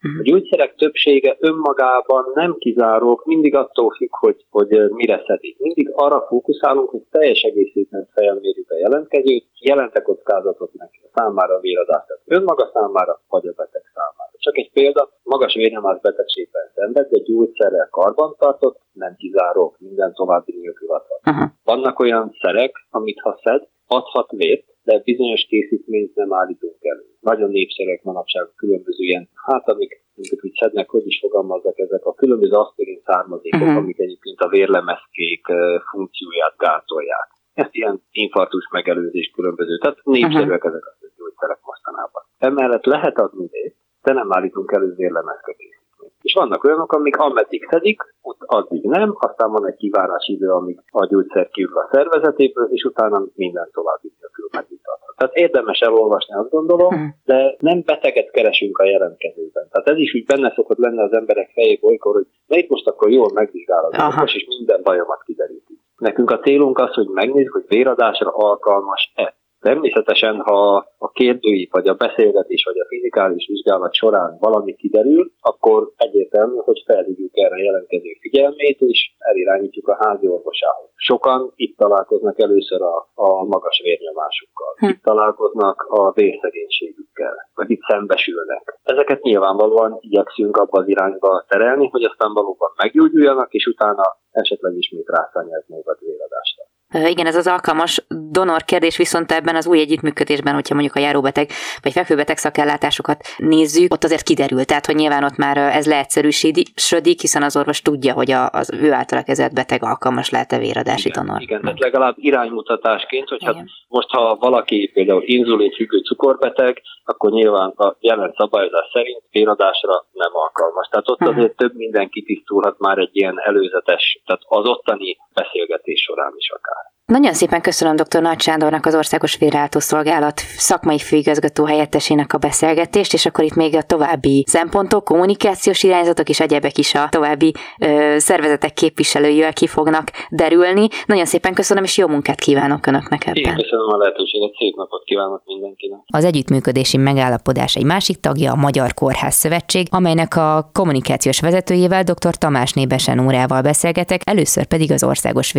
Mhm. 0.00 0.18
A 0.18 0.22
gyógyszerek 0.22 0.74
többsége 0.74 1.36
önmagában 1.40 2.24
nem 2.34 2.56
kizárók, 2.58 3.24
mindig 3.24 3.54
attól 3.54 3.90
függ, 3.90 4.08
hogy, 4.10 4.46
hogy 4.50 4.72
eh, 4.72 4.88
mire 4.88 5.22
szedik. 5.26 5.58
Mindig 5.58 5.90
arra 5.94 6.26
fókuszálunk, 6.28 6.90
hogy 6.90 7.02
teljes 7.10 7.40
egészében 7.42 8.08
felmérjük 8.12 8.70
a 8.70 8.76
jelentkezőt, 8.76 9.46
jelente 9.60 10.02
kockázatot 10.02 10.72
neki 10.72 11.00
a 11.02 11.08
számára 11.14 11.54
a 11.54 11.60
véradás, 11.60 12.04
tehát 12.06 12.22
önmaga 12.26 12.70
számára, 12.72 13.20
vagy 13.28 13.46
a 13.46 13.52
beteg 13.56 13.82
számára. 13.94 14.32
Csak 14.38 14.56
egy 14.56 14.70
példa, 14.72 15.10
magas 15.22 15.54
vérnyomás 15.54 16.00
betegségben 16.00 16.70
szenved, 16.74 17.08
de 17.08 17.18
gyógyszerrel 17.18 17.88
karban 17.90 18.34
tartott, 18.38 18.78
nem 18.92 19.14
kizárók, 19.16 19.78
minden 19.78 20.12
további 20.14 20.52
nélkül 20.60 20.88
adhat. 20.88 21.20
Uh-huh. 21.26 21.48
Vannak 21.64 21.98
olyan 21.98 22.36
szerek, 22.40 22.72
amit 22.90 23.20
ha 23.20 23.40
szed, 23.42 23.68
adhat 23.86 24.30
vért, 24.30 24.64
de 24.82 25.00
bizonyos 25.04 25.46
készítményt 25.48 26.14
nem 26.14 26.34
állítunk 26.34 26.76
elő. 26.80 27.09
Nagyon 27.20 27.50
népszerűek 27.50 28.02
manapság 28.02 28.42
a 28.42 28.54
különböző 28.56 29.04
ilyen, 29.04 29.28
hát 29.34 29.68
amik, 29.68 30.02
amiket 30.16 30.44
úgy 30.44 30.54
szednek, 30.60 30.88
hogy 30.90 31.06
is 31.06 31.18
fogalmazzak, 31.18 31.78
ezek 31.78 32.04
a 32.04 32.14
különböző 32.14 32.56
aszpirin 32.56 33.00
származékok, 33.04 33.60
uh-huh. 33.60 33.76
amik 33.76 33.98
egyébként 33.98 34.40
a 34.40 34.48
vérlemezkék 34.48 35.46
funkcióját 35.90 36.54
gátolják. 36.56 37.28
Ez 37.54 37.68
ilyen 37.70 38.02
infarktus 38.10 38.68
megelőzés 38.70 39.30
különböző. 39.34 39.78
Tehát 39.78 39.98
népszerűek 40.04 40.64
uh-huh. 40.64 40.70
ezek 40.70 40.84
a 40.84 41.06
gyógyszerek 41.16 41.58
mostanában. 41.64 42.22
Emellett 42.38 42.84
lehet 42.84 43.18
adni 43.18 43.46
vért, 43.50 43.74
de 44.02 44.12
nem 44.12 44.32
állítunk 44.32 44.72
elő 44.72 44.94
vérlemezkötést. 44.94 45.80
És 46.22 46.32
vannak 46.34 46.64
olyanok, 46.64 46.92
amik 46.92 47.16
ameddig 47.16 47.66
szedik, 47.70 48.02
addig 48.38 48.82
nem, 48.82 49.16
aztán 49.18 49.50
van 49.50 49.66
egy 49.66 49.76
kivárási 49.76 50.32
idő, 50.32 50.48
amíg 50.48 50.78
a 50.90 51.06
gyógyszer 51.06 51.48
kívül 51.48 51.76
a 51.76 51.88
szervezetéből, 51.92 52.68
és 52.70 52.84
utána 52.84 53.24
minden 53.34 53.68
további 53.72 54.12
nélkül 54.20 54.48
megvitathat. 54.52 54.99
Tehát 55.20 55.36
érdemes 55.36 55.78
elolvasni, 55.80 56.34
azt 56.34 56.50
gondolom, 56.50 56.94
hmm. 56.94 57.14
de 57.24 57.56
nem 57.58 57.82
beteget 57.84 58.30
keresünk 58.30 58.78
a 58.78 58.84
jelentkezőben. 58.84 59.68
Tehát 59.70 59.88
ez 59.88 59.96
is 59.96 60.14
úgy 60.14 60.24
benne 60.24 60.52
szokott 60.54 60.78
lenni 60.78 61.02
az 61.02 61.12
emberek 61.12 61.50
fejébe 61.54 61.86
olykor, 61.86 62.14
hogy 62.14 62.26
na 62.46 62.56
itt 62.56 62.68
most 62.68 62.86
akkor 62.86 63.10
jól 63.10 63.30
megvizsgálod, 63.34 63.94
és 64.24 64.44
minden 64.48 64.80
bajomat 64.82 65.22
kideríti. 65.24 65.78
Nekünk 65.96 66.30
a 66.30 66.38
célunk 66.38 66.78
az, 66.78 66.94
hogy 66.94 67.06
megnézzük, 67.06 67.52
hogy 67.52 67.64
véradásra 67.68 68.30
alkalmas-e. 68.30 69.34
Természetesen, 69.60 70.40
ha 70.40 70.86
a 70.98 71.10
kérdői, 71.10 71.68
vagy 71.70 71.88
a 71.88 71.94
beszélgetés, 71.94 72.64
vagy 72.64 72.78
a 72.78 72.86
fizikális 72.86 73.46
vizsgálat 73.46 73.94
során 73.94 74.36
valami 74.40 74.74
kiderül, 74.74 75.32
akkor 75.40 75.90
egyértelmű, 75.96 76.56
hogy 76.56 76.82
felhívjuk 76.86 77.30
erre 77.32 77.54
a 77.54 77.62
jelentkező 77.62 78.10
figyelmét, 78.20 78.80
és 78.80 79.14
elirányítjuk 79.18 79.88
a 79.88 79.98
házi 80.00 80.26
orvosához. 80.26 80.90
Sokan 80.94 81.52
itt 81.56 81.76
találkoznak 81.76 82.40
először 82.40 82.82
a, 82.82 83.10
a 83.14 83.44
magas 83.44 83.80
vérnyomásukkal, 83.82 84.74
hm. 84.76 84.86
itt 84.86 85.02
találkoznak 85.02 85.86
a 85.88 86.12
vérszegénységükkel, 86.12 87.34
vagy 87.54 87.70
itt 87.70 87.82
szembesülnek. 87.82 88.78
Ezeket 88.82 89.22
nyilvánvalóan 89.22 89.98
igyekszünk 90.00 90.56
abba 90.56 90.80
az 90.80 90.88
irányba 90.88 91.44
terelni, 91.48 91.88
hogy 91.88 92.04
aztán 92.04 92.32
valóban 92.32 92.70
meggyógyuljanak, 92.76 93.52
és 93.52 93.66
utána 93.66 94.02
esetleg 94.30 94.76
ismét 94.76 95.08
ez 95.08 95.64
a 95.68 95.96
véradásra. 96.00 96.64
Igen, 96.92 97.26
ez 97.26 97.36
az 97.36 97.46
alkalmas 97.46 98.04
donor 98.08 98.62
kérdés 98.62 98.96
viszont 98.96 99.32
ebben 99.32 99.56
az 99.56 99.66
új 99.66 99.80
együttműködésben, 99.80 100.54
hogyha 100.54 100.74
mondjuk 100.74 100.96
a 100.96 101.00
járóbeteg 101.00 101.48
vagy 101.82 101.92
fekvőbeteg 101.92 102.36
szakellátásokat 102.36 103.20
nézzük, 103.36 103.92
ott 103.92 104.04
azért 104.04 104.22
kiderül, 104.22 104.64
tehát 104.64 104.86
hogy 104.86 104.94
nyilván 104.94 105.24
ott 105.24 105.36
már 105.36 105.56
ez 105.56 105.86
leegyszerűsödik, 105.86 107.20
hiszen 107.20 107.42
az 107.42 107.56
orvos 107.56 107.82
tudja, 107.82 108.12
hogy 108.12 108.30
az 108.30 108.72
ő 108.82 108.92
általa 108.92 109.22
kezelt 109.22 109.54
beteg 109.54 109.82
alkalmas 109.82 110.30
lehet-e 110.30 110.58
véradási 110.58 111.08
igen, 111.08 111.24
donor. 111.24 111.42
Igen, 111.42 111.60
tehát 111.60 111.78
legalább 111.78 112.14
iránymutatásként, 112.18 113.28
hogy 113.28 113.44
hát 113.44 113.64
most 113.88 114.08
ha 114.10 114.36
valaki 114.40 114.90
például 114.94 115.22
inzulin 115.24 115.72
függő 115.72 115.98
cukorbeteg, 115.98 116.82
akkor 117.04 117.30
nyilván 117.30 117.70
a 117.76 117.96
jelen 118.00 118.34
szabályozás 118.36 118.88
szerint 118.92 119.22
véradásra 119.30 120.04
nem 120.12 120.30
alkalmas. 120.32 120.88
Tehát 120.88 121.08
ott 121.08 121.20
azért 121.20 121.56
több 121.56 121.74
mindenki 121.74 122.22
tisztulhat 122.22 122.78
már 122.78 122.98
egy 122.98 123.10
ilyen 123.12 123.40
előzetes, 123.44 124.20
tehát 124.26 124.42
az 124.48 124.66
ottani 124.66 125.16
beszélgetés 125.34 126.00
során 126.00 126.32
is 126.36 126.50
akár. 126.50 126.84
Nagyon 127.10 127.32
szépen 127.32 127.60
köszönöm 127.60 127.96
dr. 127.96 128.22
Nagy 128.22 128.40
Sándornak, 128.40 128.86
az 128.86 128.94
Országos 128.94 129.38
Szolgálat 129.70 130.40
szakmai 130.40 130.98
főigazgató 130.98 131.64
helyettesének 131.64 132.32
a 132.32 132.38
beszélgetést, 132.38 133.12
és 133.12 133.26
akkor 133.26 133.44
itt 133.44 133.54
még 133.54 133.76
a 133.76 133.82
további 133.82 134.44
szempontok, 134.48 135.04
kommunikációs 135.04 135.82
irányzatok 135.82 136.28
és 136.28 136.40
egyebek 136.40 136.78
is 136.78 136.94
a 136.94 137.08
további 137.10 137.52
ö, 137.80 138.14
szervezetek 138.18 138.72
képviselőivel 138.72 139.52
ki 139.52 139.66
fognak 139.66 140.10
derülni. 140.30 140.88
Nagyon 141.06 141.24
szépen 141.24 141.54
köszönöm, 141.54 141.84
és 141.84 141.96
jó 141.96 142.08
munkát 142.08 142.38
kívánok 142.38 142.86
Önöknek 142.86 143.26
ebben. 143.26 143.42
Én 143.42 143.54
köszönöm 143.54 143.86
a 143.88 143.96
lehetőséget, 143.96 144.52
szép 144.58 144.76
napot 144.76 145.04
kívánok 145.04 145.42
mindenkinek. 145.44 146.00
Az 146.06 146.24
együttműködési 146.24 146.96
megállapodás 146.96 147.76
egy 147.76 147.84
másik 147.84 148.20
tagja 148.20 148.52
a 148.52 148.56
Magyar 148.56 148.94
Kórház 148.94 149.34
Szövetség, 149.34 149.86
amelynek 149.90 150.36
a 150.36 150.70
kommunikációs 150.72 151.40
vezetőjével 151.40 152.02
dr. 152.02 152.34
Tamás 152.34 152.72
Nébesen 152.72 153.20
úrával 153.20 153.62
beszélgetek, 153.62 154.20
először 154.24 154.64
pedig 154.64 154.92
az 154.92 155.04
Országos 155.04 155.52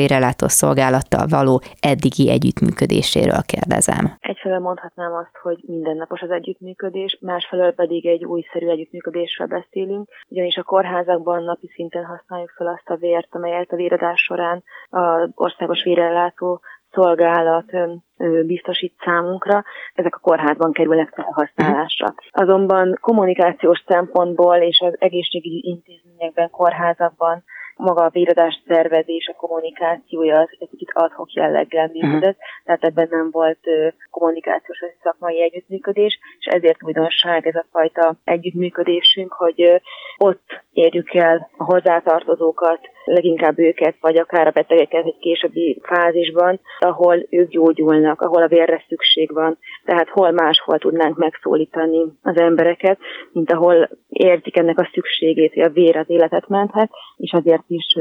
Szolgálattal 0.47 1.27
való 1.43 1.61
eddigi 1.79 2.29
együttműködéséről 2.29 3.41
kérdezem. 3.45 4.03
Egyfelől 4.19 4.59
mondhatnám 4.59 5.13
azt, 5.13 5.37
hogy 5.41 5.59
mindennapos 5.67 6.21
az 6.21 6.29
együttműködés, 6.29 7.17
másfelől 7.21 7.71
pedig 7.71 8.05
egy 8.05 8.25
újszerű 8.25 8.67
együttműködésről 8.67 9.47
beszélünk, 9.47 10.09
ugyanis 10.27 10.55
a 10.57 10.63
kórházakban 10.63 11.43
napi 11.43 11.69
szinten 11.73 12.05
használjuk 12.05 12.49
fel 12.49 12.67
azt 12.67 12.89
a 12.89 12.95
vért, 12.95 13.27
amelyet 13.31 13.71
a 13.71 13.75
véradás 13.75 14.21
során 14.21 14.63
az 14.89 15.29
országos 15.35 15.83
vérellátó 15.83 16.61
szolgálat 16.91 17.71
biztosít 18.45 18.93
számunkra, 19.03 19.63
ezek 19.93 20.15
a 20.15 20.19
kórházban 20.19 20.71
kerülnek 20.71 21.13
felhasználásra. 21.15 22.13
Azonban 22.31 22.97
kommunikációs 23.01 23.83
szempontból 23.87 24.55
és 24.55 24.79
az 24.79 24.95
egészségügyi 24.99 25.61
intézményekben, 25.65 26.49
kórházakban 26.49 27.43
maga 27.81 28.03
a 28.03 28.09
véradás 28.09 28.61
szervezés, 28.67 29.27
a 29.27 29.39
kommunikációja 29.39 30.39
az 30.39 30.49
egy 30.59 30.69
kicsit 30.69 30.91
adhok 30.93 31.33
jelleggel 31.33 31.89
működött, 31.93 32.37
uh-huh. 32.37 32.63
tehát 32.63 32.83
ebben 32.83 33.07
nem 33.09 33.31
volt 33.31 33.59
kommunikációs 34.09 34.79
vagy 34.79 34.95
szakmai 35.03 35.41
együttműködés, 35.41 36.19
és 36.39 36.45
ezért 36.45 36.83
újdonság 36.83 37.47
ez 37.47 37.55
a 37.55 37.65
fajta 37.71 38.15
együttműködésünk, 38.23 39.33
hogy 39.33 39.81
ott 40.17 40.63
érjük 40.71 41.13
el 41.13 41.49
a 41.57 41.63
hozzátartozókat, 41.63 42.79
leginkább 43.05 43.59
őket, 43.59 43.95
vagy 43.99 44.17
akár 44.17 44.47
a 44.47 44.51
betegeket 44.51 45.05
egy 45.05 45.17
későbbi 45.19 45.81
fázisban, 45.83 46.59
ahol 46.79 47.25
ők 47.29 47.49
gyógyulnak, 47.49 48.21
ahol 48.21 48.43
a 48.43 48.47
vérre 48.47 48.83
szükség 48.87 49.33
van. 49.33 49.57
Tehát 49.85 50.09
hol 50.09 50.31
máshol 50.31 50.77
tudnánk 50.77 51.17
megszólítani 51.17 52.03
az 52.21 52.37
embereket, 52.37 52.97
mint 53.31 53.51
ahol 53.51 53.89
érzik 54.09 54.57
ennek 54.57 54.79
a 54.79 54.89
szükségét, 54.93 55.53
hogy 55.53 55.63
a 55.63 55.69
vér 55.69 55.97
az 55.97 56.09
életet 56.09 56.47
menthet, 56.47 56.89
és 57.17 57.31
azért 57.31 57.63
is 57.67 57.95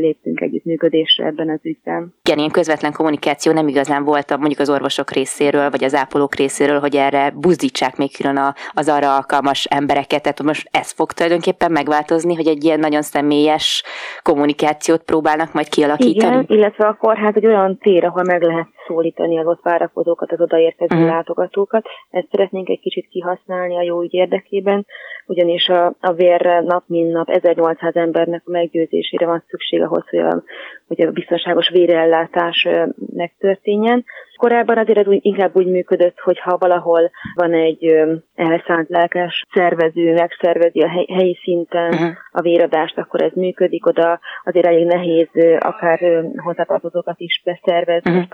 léptünk 0.00 0.40
együttműködésre 0.40 1.26
ebben 1.26 1.50
az 1.50 1.60
ügyben. 1.62 2.14
Igen, 2.22 2.38
ilyen 2.38 2.50
közvetlen 2.50 2.92
kommunikáció 2.92 3.52
nem 3.52 3.68
igazán 3.68 4.04
volt 4.04 4.36
mondjuk 4.36 4.60
az 4.60 4.70
orvosok 4.70 5.10
részéről, 5.10 5.70
vagy 5.70 5.84
az 5.84 5.94
ápolók 5.94 6.34
részéről, 6.34 6.78
hogy 6.78 6.96
erre 6.96 7.30
buzdítsák 7.30 7.96
még 7.96 8.16
külön 8.16 8.54
az 8.72 8.88
arra 8.88 9.14
alkalmas 9.16 9.64
embereket. 9.64 10.22
Tehát 10.22 10.42
most 10.42 10.68
ez 10.70 10.92
fog 10.92 11.12
tulajdonképpen 11.12 11.72
megváltozni, 11.72 12.34
hogy 12.34 12.46
egy 12.46 12.64
ilyen 12.64 12.80
nagyon 12.80 13.02
személyes 13.02 13.82
kommunikációt 14.22 15.02
próbálnak 15.02 15.52
majd 15.52 15.68
kialakítani? 15.68 16.34
Igen, 16.34 16.58
illetve 16.58 16.86
a 16.86 16.94
kórház 16.94 17.34
egy 17.36 17.46
olyan 17.46 17.78
tér, 17.78 18.04
ahol 18.04 18.22
meg 18.22 18.42
lehet 18.42 18.68
szólítani 18.88 19.38
az 19.38 19.46
ott 19.46 19.62
várakozókat, 19.62 20.32
az 20.32 20.40
odaérkező 20.40 20.94
uh-huh. 20.94 21.10
látogatókat. 21.10 21.86
Ezt 22.10 22.28
szeretnénk 22.30 22.68
egy 22.68 22.80
kicsit 22.80 23.08
kihasználni 23.08 23.76
a 23.76 23.82
jó 23.82 24.02
ügy 24.02 24.14
érdekében, 24.14 24.86
ugyanis 25.26 25.68
a, 25.68 25.94
a 26.00 26.12
vérre 26.12 26.60
nap 26.60 26.82
mint 26.86 27.12
nap 27.12 27.28
1800 27.28 27.96
embernek 27.96 28.42
a 28.44 28.50
meggyőzésére 28.50 29.26
van 29.26 29.44
szükség 29.48 29.82
ahhoz, 29.82 30.08
hogy 30.08 30.18
a, 30.18 30.42
hogy 30.86 31.00
a 31.00 31.10
biztonságos 31.10 31.68
vérellátás 31.68 32.68
megtörténjen. 33.14 34.04
Korábban 34.36 34.78
azért 34.78 34.98
ez 34.98 35.06
úgy, 35.06 35.18
inkább 35.22 35.56
úgy 35.56 35.66
működött, 35.66 36.18
hogy 36.18 36.38
ha 36.38 36.56
valahol 36.58 37.10
van 37.34 37.52
egy 37.52 37.94
elszánt 38.34 38.88
lelkes 38.88 39.44
szervező, 39.54 40.12
megszervezi 40.12 40.80
a 40.80 40.88
helyi 40.88 41.38
szinten 41.42 41.92
uh-huh. 41.92 42.08
a 42.32 42.40
véradást, 42.40 42.98
akkor 42.98 43.22
ez 43.22 43.32
működik. 43.34 43.86
Oda 43.86 44.20
azért 44.44 44.66
elég 44.66 44.86
nehéz 44.86 45.28
akár 45.58 46.24
hozzátartozókat 46.36 47.20
is 47.20 47.42
beszervezni, 47.44 48.10
uh-huh. 48.10 48.28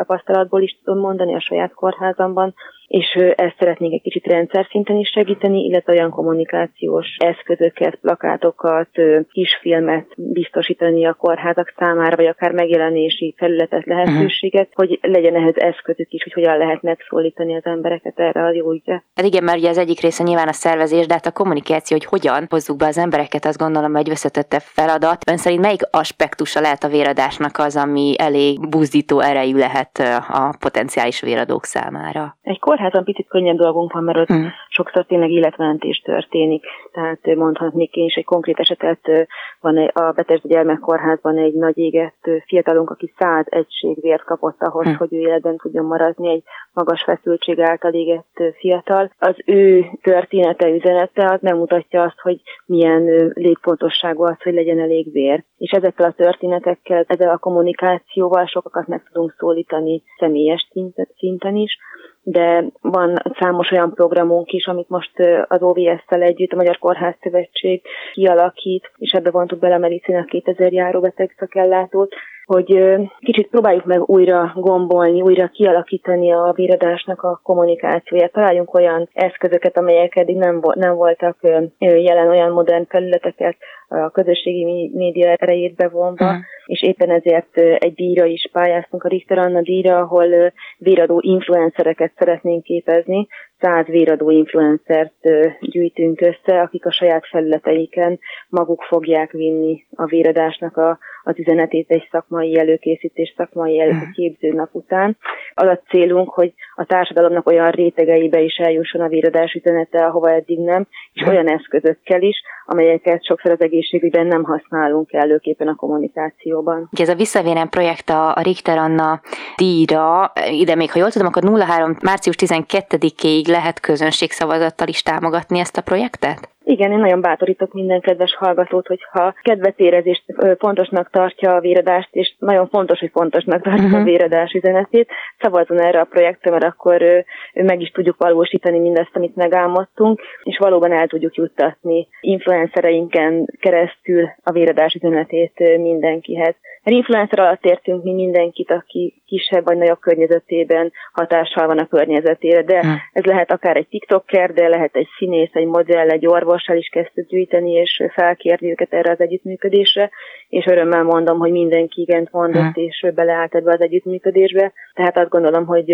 Tapasztalatból 0.44 0.62
is 0.62 0.78
tudom 0.84 1.00
mondani 1.00 1.34
a 1.34 1.40
saját 1.40 1.74
kórházamban, 1.74 2.54
és 2.94 3.14
ezt 3.36 3.56
szeretnénk 3.58 3.92
egy 3.92 4.02
kicsit 4.02 4.26
rendszer 4.26 4.66
szinten 4.70 4.96
is 4.96 5.08
segíteni, 5.08 5.64
illetve 5.64 5.92
olyan 5.92 6.10
kommunikációs 6.10 7.06
eszközöket, 7.18 7.94
plakátokat, 7.94 8.88
kisfilmet 9.32 10.06
biztosítani 10.16 11.06
a 11.06 11.14
kórházak 11.14 11.74
számára, 11.78 12.16
vagy 12.16 12.26
akár 12.26 12.52
megjelenési 12.52 13.34
felületet, 13.36 13.86
lehetőséget, 13.86 14.68
uh-huh. 14.68 14.86
hogy 14.86 14.98
legyen 15.02 15.34
ehhez 15.34 15.56
eszközük 15.56 16.12
is, 16.12 16.22
hogy 16.22 16.32
hogyan 16.32 16.58
lehet 16.58 16.82
megszólítani 16.82 17.56
az 17.56 17.64
embereket 17.64 18.18
erre 18.18 18.44
a 18.44 18.52
jó 18.52 18.72
ügyre. 18.72 19.04
Hát 19.14 19.26
igen, 19.26 19.44
mert 19.44 19.58
ugye 19.58 19.68
az 19.68 19.78
egyik 19.78 20.00
része 20.00 20.22
nyilván 20.22 20.48
a 20.48 20.52
szervezés, 20.52 21.06
de 21.06 21.14
hát 21.14 21.26
a 21.26 21.32
kommunikáció, 21.32 21.96
hogy 21.96 22.06
hogyan 22.06 22.46
hozzuk 22.50 22.76
be 22.76 22.86
az 22.86 22.98
embereket, 22.98 23.44
azt 23.44 23.58
gondolom, 23.58 23.94
hogy 23.94 24.10
összetettebb 24.10 24.62
feladat. 24.64 25.30
Ön 25.30 25.36
szerint 25.36 25.60
melyik 25.60 25.82
aspektusa 25.90 26.60
lehet 26.60 26.84
a 26.84 26.88
véradásnak 26.88 27.58
az, 27.58 27.76
ami 27.76 28.14
elég 28.18 28.68
buzdító 28.68 29.20
erejű 29.20 29.56
lehet 29.56 29.98
a 30.28 30.56
potenciális 30.58 31.20
véradók 31.20 31.64
számára? 31.64 32.36
Egy 32.42 32.58
kórházban 32.84 33.04
picit 33.04 33.28
könnyebb 33.28 33.56
dolgunk 33.56 33.92
van, 33.92 34.04
mert 34.04 34.18
ott 34.18 34.26
hmm. 34.26 34.52
sokszor 34.68 35.04
tényleg 35.04 35.30
életmentés 35.30 35.98
történik. 35.98 36.64
Tehát 36.92 37.34
mondhatnék 37.36 37.94
én 37.94 38.04
is 38.04 38.14
egy 38.14 38.24
konkrét 38.24 38.58
esetet, 38.58 39.28
van 39.60 39.76
a 39.76 40.12
Betesda 40.12 40.48
Gyermekkórházban 40.48 41.38
egy 41.38 41.54
nagy 41.54 41.78
égett 41.78 42.30
fiatalunk, 42.46 42.90
aki 42.90 43.12
száz 43.18 43.46
egység 43.48 44.00
vért 44.00 44.24
kapott 44.24 44.62
ahhoz, 44.62 44.84
hmm. 44.84 44.96
hogy 44.96 45.14
ő 45.14 45.18
életben 45.18 45.56
tudjon 45.56 45.84
maradni, 45.84 46.30
egy 46.30 46.42
magas 46.72 47.02
feszültség 47.02 47.60
által 47.60 47.92
égett 47.92 48.42
fiatal. 48.58 49.10
Az 49.18 49.36
ő 49.46 49.84
története, 50.02 50.68
üzenete 50.68 51.30
az 51.30 51.40
nem 51.40 51.56
mutatja 51.56 52.02
azt, 52.02 52.20
hogy 52.20 52.40
milyen 52.66 53.32
létfontosságú 53.34 54.22
az, 54.22 54.42
hogy 54.42 54.54
legyen 54.54 54.80
elég 54.80 55.12
vér. 55.12 55.44
És 55.58 55.70
ezekkel 55.70 56.08
a 56.08 56.12
történetekkel, 56.12 57.04
ezzel 57.06 57.30
a 57.30 57.38
kommunikációval 57.38 58.46
sokakat 58.46 58.86
meg 58.86 59.02
tudunk 59.12 59.34
szólítani 59.38 60.02
személyes 60.18 60.68
szinten 61.16 61.56
is, 61.56 61.78
de 62.24 62.64
van 62.80 63.22
számos 63.38 63.70
olyan 63.70 63.94
programunk 63.94 64.52
is, 64.52 64.66
amit 64.66 64.88
most 64.88 65.12
az 65.48 65.62
OVS-tel 65.62 66.22
együtt 66.22 66.52
a 66.52 66.56
Magyar 66.56 66.78
Kórház 66.78 67.14
Szövetség 67.20 67.82
kialakít, 68.12 68.92
és 68.98 69.10
ebbe 69.10 69.30
vontuk 69.30 69.58
bele 69.58 69.74
a 69.74 69.78
Medicina 69.78 70.24
2000 70.24 70.72
járóbeteg 70.72 71.34
szakellátót, 71.38 72.14
hogy 72.44 72.96
kicsit 73.20 73.48
próbáljuk 73.48 73.84
meg 73.84 74.08
újra 74.08 74.52
gombolni, 74.54 75.22
újra 75.22 75.48
kialakítani 75.48 76.32
a 76.32 76.52
véradásnak 76.54 77.22
a 77.22 77.40
kommunikációját. 77.42 78.32
Találjunk 78.32 78.74
olyan 78.74 79.08
eszközöket, 79.12 79.76
amelyek 79.76 80.16
eddig 80.16 80.36
nem, 80.36 80.60
nem 80.74 80.94
voltak 80.94 81.36
jelen 81.78 82.28
olyan 82.28 82.50
modern 82.50 82.84
felületeket, 82.88 83.56
a 83.88 84.10
közösségi 84.10 84.90
média 84.94 85.30
erejét 85.30 85.74
bevonva, 85.74 86.24
uh-huh. 86.24 86.40
és 86.66 86.82
éppen 86.82 87.10
ezért 87.10 87.56
egy 87.56 87.94
díjra 87.94 88.24
is 88.24 88.48
pályáztunk, 88.52 89.04
a 89.04 89.08
Richter 89.08 89.38
Anna 89.38 89.60
díjra, 89.60 89.98
ahol 89.98 90.52
véradó 90.78 91.20
influencereket 91.20 92.12
szeretnénk 92.18 92.62
képezni, 92.62 93.26
száz 93.60 93.86
véradó 93.86 94.30
influencert 94.30 95.14
gyűjtünk 95.60 96.20
össze, 96.20 96.60
akik 96.60 96.86
a 96.86 96.92
saját 96.92 97.26
felületeiken 97.26 98.18
maguk 98.48 98.82
fogják 98.82 99.30
vinni 99.30 99.86
a 99.94 100.04
véradásnak 100.04 100.76
a, 100.76 100.98
az 101.24 101.38
üzenetét 101.38 101.90
egy 101.90 102.08
szakmai 102.10 102.58
előkészítés, 102.58 103.34
szakmai 103.36 103.80
előképző 103.80 104.52
nap 104.52 104.68
után. 104.72 105.16
Az 105.54 105.66
a 105.66 105.80
célunk, 105.88 106.30
hogy 106.30 106.54
a 106.74 106.84
társadalomnak 106.84 107.46
olyan 107.46 107.70
rétegeibe 107.70 108.40
is 108.40 108.56
eljusson 108.56 109.00
a 109.00 109.08
véradás 109.08 109.52
üzenete, 109.52 110.04
ahova 110.04 110.30
eddig 110.30 110.58
nem, 110.58 110.86
és 111.12 111.26
olyan 111.26 111.48
eszközökkel 111.48 112.22
is, 112.22 112.36
amelyeket 112.66 113.24
sokszor 113.24 113.50
az 113.50 113.60
egészségügyben 113.60 114.26
nem 114.26 114.42
használunk 114.42 115.12
előképpen 115.12 115.68
a 115.68 115.74
kommunikációban. 115.74 116.88
Ez 117.00 117.08
a 117.08 117.14
Visszavérem 117.14 117.68
projekt 117.68 118.10
a 118.10 118.36
Richter 118.42 118.78
Anna 118.78 119.20
díjra, 119.56 120.32
ide 120.50 120.74
még 120.74 120.90
ha 120.90 120.98
jól 120.98 121.10
tudom, 121.10 121.26
akkor 121.26 121.60
03. 121.60 121.96
március 122.02 122.36
12-ig 122.38 123.48
lehet 123.48 123.80
közönségszavazattal 123.80 124.88
is 124.88 125.02
támogatni 125.02 125.58
ezt 125.58 125.76
a 125.76 125.82
projektet? 125.82 126.53
Igen, 126.66 126.92
én 126.92 126.98
nagyon 126.98 127.20
bátorítok 127.20 127.72
minden 127.72 128.00
kedves 128.00 128.34
hallgatót, 128.34 128.86
hogyha 128.86 129.34
kedvet 129.42 129.78
érez 129.78 130.06
és 130.06 130.22
fontosnak 130.58 131.10
tartja 131.10 131.54
a 131.54 131.60
véradást, 131.60 132.08
és 132.12 132.34
nagyon 132.38 132.68
fontos, 132.68 132.98
hogy 132.98 133.10
fontosnak 133.12 133.62
tartja 133.62 133.84
uh-huh. 133.84 133.98
a 133.98 134.00
mhm. 134.00 134.08
véradás 134.08 134.52
üzenetét, 134.52 135.08
szavazzon 135.40 135.80
erre 135.80 136.00
a 136.00 136.04
projektre, 136.04 136.50
mert 136.50 136.64
akkor 136.64 137.24
meg 137.52 137.80
is 137.80 137.90
tudjuk 137.90 138.16
valósítani 138.18 138.78
mindezt, 138.78 139.16
amit 139.16 139.36
megálmodtunk, 139.36 140.20
és 140.42 140.58
valóban 140.58 140.92
el 140.92 141.06
tudjuk 141.06 141.34
juttatni 141.34 142.08
influencereinken 142.20 143.46
keresztül 143.60 144.28
a 144.42 144.52
véradás 144.52 144.94
üzenetét 144.94 145.78
mindenkihez. 145.78 146.54
Mert 146.82 146.96
influencer 146.96 147.38
alatt 147.38 147.64
értünk 147.64 148.02
mi 148.02 148.12
mindenkit, 148.12 148.70
aki 148.70 149.22
kisebb 149.26 149.64
vagy 149.64 149.76
nagyobb 149.76 149.98
környezetében 149.98 150.92
hatással 151.12 151.66
van 151.66 151.78
a 151.78 151.86
környezetére, 151.86 152.62
de 152.62 152.76
uh-huh. 152.76 152.92
ez 153.12 153.24
lehet 153.24 153.52
akár 153.52 153.76
egy 153.76 153.88
tiktoker, 153.88 154.52
de 154.52 154.68
lehet 154.68 154.96
egy 154.96 155.08
színész, 155.18 155.50
egy 155.52 155.66
modell, 155.66 156.08
egy 156.08 156.26
orvos, 156.26 156.53
orvossal 156.54 156.76
is 156.76 156.88
kezdtük 156.88 157.28
gyűjteni, 157.28 157.72
és 157.72 158.02
felkérni 158.12 158.70
őket 158.70 158.92
erre 158.92 159.10
az 159.10 159.20
együttműködésre, 159.20 160.10
és 160.48 160.66
örömmel 160.66 161.02
mondom, 161.02 161.38
hogy 161.38 161.50
mindenki 161.50 162.00
igent 162.00 162.32
mondott, 162.32 162.74
hmm. 162.74 162.84
és 162.84 163.06
beleállt 163.14 163.54
ebbe 163.54 163.72
az 163.72 163.80
együttműködésbe. 163.80 164.72
Tehát 164.94 165.18
azt 165.18 165.28
gondolom, 165.28 165.66
hogy 165.66 165.90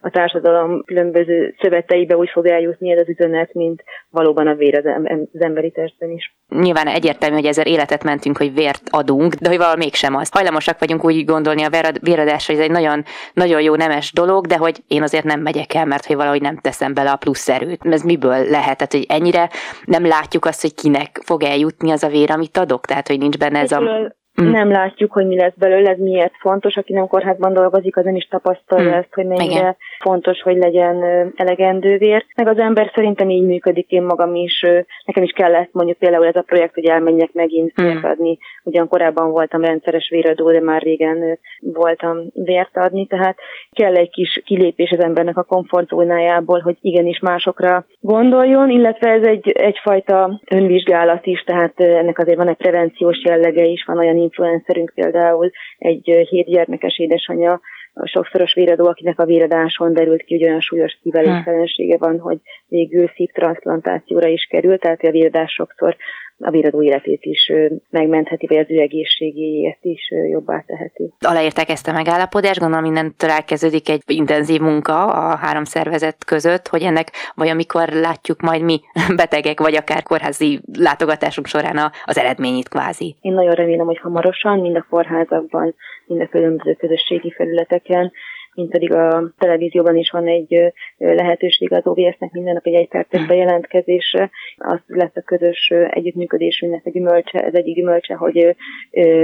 a 0.00 0.10
társadalom 0.10 0.82
különböző 0.84 1.54
szöveteibe 1.60 2.16
úgy 2.16 2.30
fog 2.30 2.46
eljutni 2.46 2.90
ez 2.90 2.98
az 2.98 3.08
üzenet, 3.08 3.54
mint 3.54 3.82
valóban 4.10 4.46
a 4.46 4.54
vér 4.54 4.86
az 5.32 5.40
emberi 5.40 5.70
testben 5.70 6.10
is. 6.10 6.34
Nyilván 6.48 6.86
egyértelmű, 6.86 7.36
hogy 7.36 7.46
ezzel 7.46 7.66
életet 7.66 8.04
mentünk, 8.04 8.36
hogy 8.36 8.54
vért 8.54 8.82
adunk, 8.90 9.34
de 9.34 9.48
hogy 9.48 9.58
valami 9.58 9.84
mégsem 9.84 10.14
az. 10.14 10.28
Hajlamosak 10.30 10.78
vagyunk 10.78 11.04
úgy 11.04 11.24
gondolni 11.24 11.62
a 11.62 11.98
véradásra, 12.00 12.54
hogy 12.54 12.62
ez 12.62 12.68
egy 12.68 12.74
nagyon, 12.74 13.04
nagyon 13.32 13.60
jó 13.60 13.74
nemes 13.74 14.12
dolog, 14.12 14.46
de 14.46 14.56
hogy 14.56 14.82
én 14.88 15.02
azért 15.02 15.24
nem 15.24 15.40
megyek 15.40 15.74
el, 15.74 15.84
mert 15.84 16.06
hogy 16.06 16.16
valahogy 16.16 16.40
nem 16.40 16.56
teszem 16.56 16.94
bele 16.94 17.10
a 17.10 17.16
plusz 17.16 17.48
erőt. 17.48 17.86
Ez 17.86 18.02
miből 18.02 18.50
lehet? 18.50 18.76
Tehát, 18.76 18.92
hogy 18.92 19.06
ennyire 19.08 19.50
nem 19.84 20.06
látjuk 20.06 20.44
azt, 20.44 20.60
hogy 20.60 20.74
kinek 20.74 21.20
fog 21.24 21.42
eljutni 21.42 21.90
az 21.90 22.02
a 22.02 22.08
vér, 22.08 22.30
amit 22.30 22.56
adok? 22.56 22.86
Tehát, 22.86 23.08
hogy 23.08 23.18
nincs 23.18 23.38
benne 23.38 23.58
ez 23.58 23.72
a 23.72 24.12
Mm. 24.42 24.50
Nem 24.50 24.70
látjuk, 24.70 25.12
hogy 25.12 25.26
mi 25.26 25.36
lesz 25.36 25.54
belőle, 25.56 25.90
ez 25.90 25.98
miért 25.98 26.34
fontos. 26.38 26.76
Aki 26.76 26.92
nem 26.92 27.06
kórházban 27.06 27.52
dolgozik, 27.52 27.96
az 27.96 28.04
nem 28.04 28.14
is 28.14 28.28
tapasztalja 28.28 28.90
mm. 28.90 28.92
ezt, 28.92 29.14
hogy 29.14 29.26
mennyire 29.26 29.58
Igen. 29.58 29.76
fontos, 29.98 30.42
hogy 30.42 30.56
legyen 30.56 31.02
elegendő 31.36 31.96
vér. 31.96 32.24
Meg 32.36 32.48
az 32.48 32.58
ember 32.58 32.90
szerintem 32.94 33.30
így 33.30 33.46
működik, 33.46 33.90
én 33.90 34.02
magam 34.02 34.34
is, 34.34 34.60
nekem 35.04 35.22
is 35.22 35.30
kellett 35.30 35.72
mondjuk 35.72 35.98
például 35.98 36.26
ez 36.26 36.36
a 36.36 36.42
projekt, 36.46 36.74
hogy 36.74 36.84
elmenjek 36.84 37.32
megint 37.32 37.82
mm. 37.82 37.84
vért 37.84 38.04
adni. 38.04 38.38
Ugyan 38.64 38.88
korábban 38.88 39.30
voltam 39.30 39.64
rendszeres 39.64 40.08
véradó, 40.08 40.50
de 40.50 40.60
már 40.60 40.82
régen 40.82 41.38
voltam 41.60 42.18
vért 42.32 42.76
adni, 42.76 43.06
tehát 43.06 43.36
kell 43.72 43.94
egy 43.94 44.10
kis 44.10 44.42
kilépés 44.44 44.90
az 44.90 45.00
embernek 45.00 45.36
a 45.36 45.42
komfortzónájából, 45.42 46.60
hogy 46.60 46.76
igenis 46.80 47.18
másokra 47.18 47.86
gondoljon, 48.00 48.70
illetve 48.70 49.10
ez 49.10 49.22
egy, 49.22 49.48
egyfajta 49.48 50.40
önvizsgálat 50.50 51.26
is, 51.26 51.42
tehát 51.42 51.80
ennek 51.80 52.18
azért 52.18 52.36
van 52.36 52.48
egy 52.48 52.56
prevenciós 52.56 53.22
jellege 53.24 53.64
is, 53.64 53.84
van 53.84 53.98
olyan 53.98 54.22
influencerünk 54.24 54.92
például, 54.94 55.50
egy 55.78 56.26
hét 56.28 56.46
gyermekes 56.46 56.98
édesanyja, 56.98 57.60
a 57.94 58.06
sokszoros 58.06 58.54
véradó, 58.54 58.86
akinek 58.86 59.18
a 59.18 59.24
véradáson 59.24 59.92
derült 59.92 60.22
ki, 60.22 60.34
hogy 60.34 60.44
olyan 60.48 60.60
súlyos 60.60 60.98
szívelégtelensége 61.02 61.96
van, 61.98 62.18
hogy 62.18 62.38
végül 62.68 63.10
szívtranszplantációra 63.14 64.28
is 64.28 64.46
került, 64.50 64.80
tehát 64.80 65.02
a 65.02 65.10
véradás 65.10 65.52
sokszor 65.52 65.96
a 66.38 66.50
véradó 66.50 66.82
életét 66.82 67.24
is 67.24 67.52
megmentheti, 67.90 68.46
vagy 68.46 68.56
az 68.56 68.66
ő 68.68 68.80
egészségéért 68.80 69.84
is 69.84 70.12
jobbá 70.30 70.64
teheti. 70.66 71.12
Aláírták 71.20 71.68
ezt 71.68 71.88
a 71.88 71.92
megállapodást, 71.92 72.58
gondolom 72.58 72.84
mindentől 72.84 73.30
elkezdődik 73.30 73.88
egy 73.88 74.02
intenzív 74.06 74.60
munka 74.60 75.04
a 75.04 75.36
három 75.36 75.64
szervezet 75.64 76.24
között, 76.24 76.68
hogy 76.68 76.82
ennek 76.82 77.10
vagy 77.34 77.48
amikor 77.48 77.88
látjuk 77.88 78.40
majd 78.40 78.62
mi 78.62 78.80
betegek, 79.16 79.60
vagy 79.60 79.74
akár 79.74 80.02
kórházi 80.02 80.60
látogatásunk 80.78 81.46
során 81.46 81.92
az 82.04 82.18
eredményét 82.18 82.68
kvázi. 82.68 83.16
Én 83.20 83.32
nagyon 83.32 83.54
remélem, 83.54 83.86
hogy 83.86 83.98
hamarosan 83.98 84.58
mind 84.58 84.76
a 84.76 84.86
kórházakban, 84.90 85.74
mind 86.06 86.20
a 86.20 86.28
különböző 86.28 86.72
közösségi 86.72 87.30
felületeken 87.30 88.12
mint 88.54 88.70
pedig 88.70 88.92
a 88.92 89.32
televízióban 89.38 89.96
is 89.96 90.10
van 90.10 90.26
egy 90.26 90.72
lehetőség 90.96 91.72
az 91.72 91.86
OVS-nek 91.86 92.32
minden 92.32 92.54
nap 92.54 92.66
egy 92.66 92.74
egyperces 92.74 93.20
hm. 93.20 93.26
bejelentkezésre. 93.26 94.30
Az 94.56 94.80
lesz 94.86 95.16
a 95.16 95.20
közös 95.20 95.72
együttműködésünknek 95.90 96.86
a 96.86 96.90
gyümölcse, 96.90 97.44
ez 97.44 97.54
egy 97.54 97.72
gyümölcse, 97.74 98.14
hogy 98.14 98.56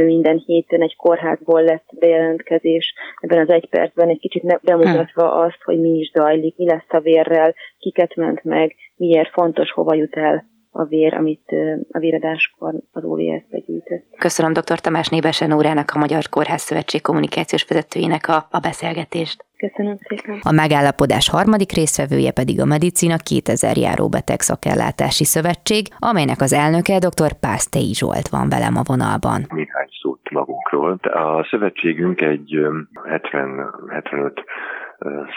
minden 0.05 0.43
héten 0.47 0.83
egy 0.83 0.97
kórházból 0.97 1.62
lesz 1.62 1.87
bejelentkezés 1.99 2.95
ebben 3.21 3.38
az 3.38 3.51
egy 3.51 3.69
percben, 3.69 4.09
egy 4.09 4.21
kicsit 4.21 4.61
bemutatva 4.62 5.31
hm. 5.31 5.38
azt, 5.38 5.62
hogy 5.64 5.81
mi 5.81 5.99
is 5.99 6.11
zajlik, 6.14 6.57
mi 6.57 6.66
lesz 6.66 6.93
a 6.93 7.01
vérrel, 7.01 7.55
kiket 7.79 8.16
ment 8.16 8.45
meg, 8.45 8.75
miért 8.97 9.31
fontos, 9.31 9.71
hova 9.71 9.95
jut 9.95 10.16
el 10.16 10.49
a 10.70 10.85
vér, 10.85 11.14
amit 11.14 11.54
a 11.90 11.98
véradáskor 11.98 12.74
az 12.92 13.04
OVS-be 13.04 13.59
gyűjtött. 13.66 14.04
Köszönöm 14.18 14.52
dr. 14.52 14.80
Tamás 14.80 15.09
Nébesen 15.09 15.52
órának, 15.52 15.90
a 15.94 15.98
Magyar 15.98 16.28
Kórház 16.28 16.62
Szövetség 16.62 17.02
kommunikációs 17.02 17.64
vezetőjének 17.68 18.28
a, 18.28 18.46
a 18.50 18.59
beszélgetést. 18.59 19.44
Köszönöm 19.56 19.96
szépen. 20.09 20.38
A 20.42 20.52
megállapodás 20.52 21.28
harmadik 21.28 21.72
résztvevője 21.72 22.33
pedig 22.33 22.61
a 22.61 22.64
Medicina 22.64 23.16
2000 23.16 23.76
járó 23.76 24.09
beteg 24.09 24.40
szakellátási 24.40 25.24
szövetség, 25.24 25.87
amelynek 25.98 26.40
az 26.40 26.52
elnöke 26.52 26.98
dr. 26.98 27.33
Pásztei 27.40 27.94
Zsolt 27.94 28.28
van 28.28 28.48
velem 28.48 28.76
a 28.76 28.83
vonalban. 28.85 29.40
Néhány 29.48 29.88
szót 30.02 30.30
magunkról. 30.30 30.98
A 31.02 31.46
szövetségünk 31.50 32.20
egy 32.20 32.59
70-75 33.04 34.33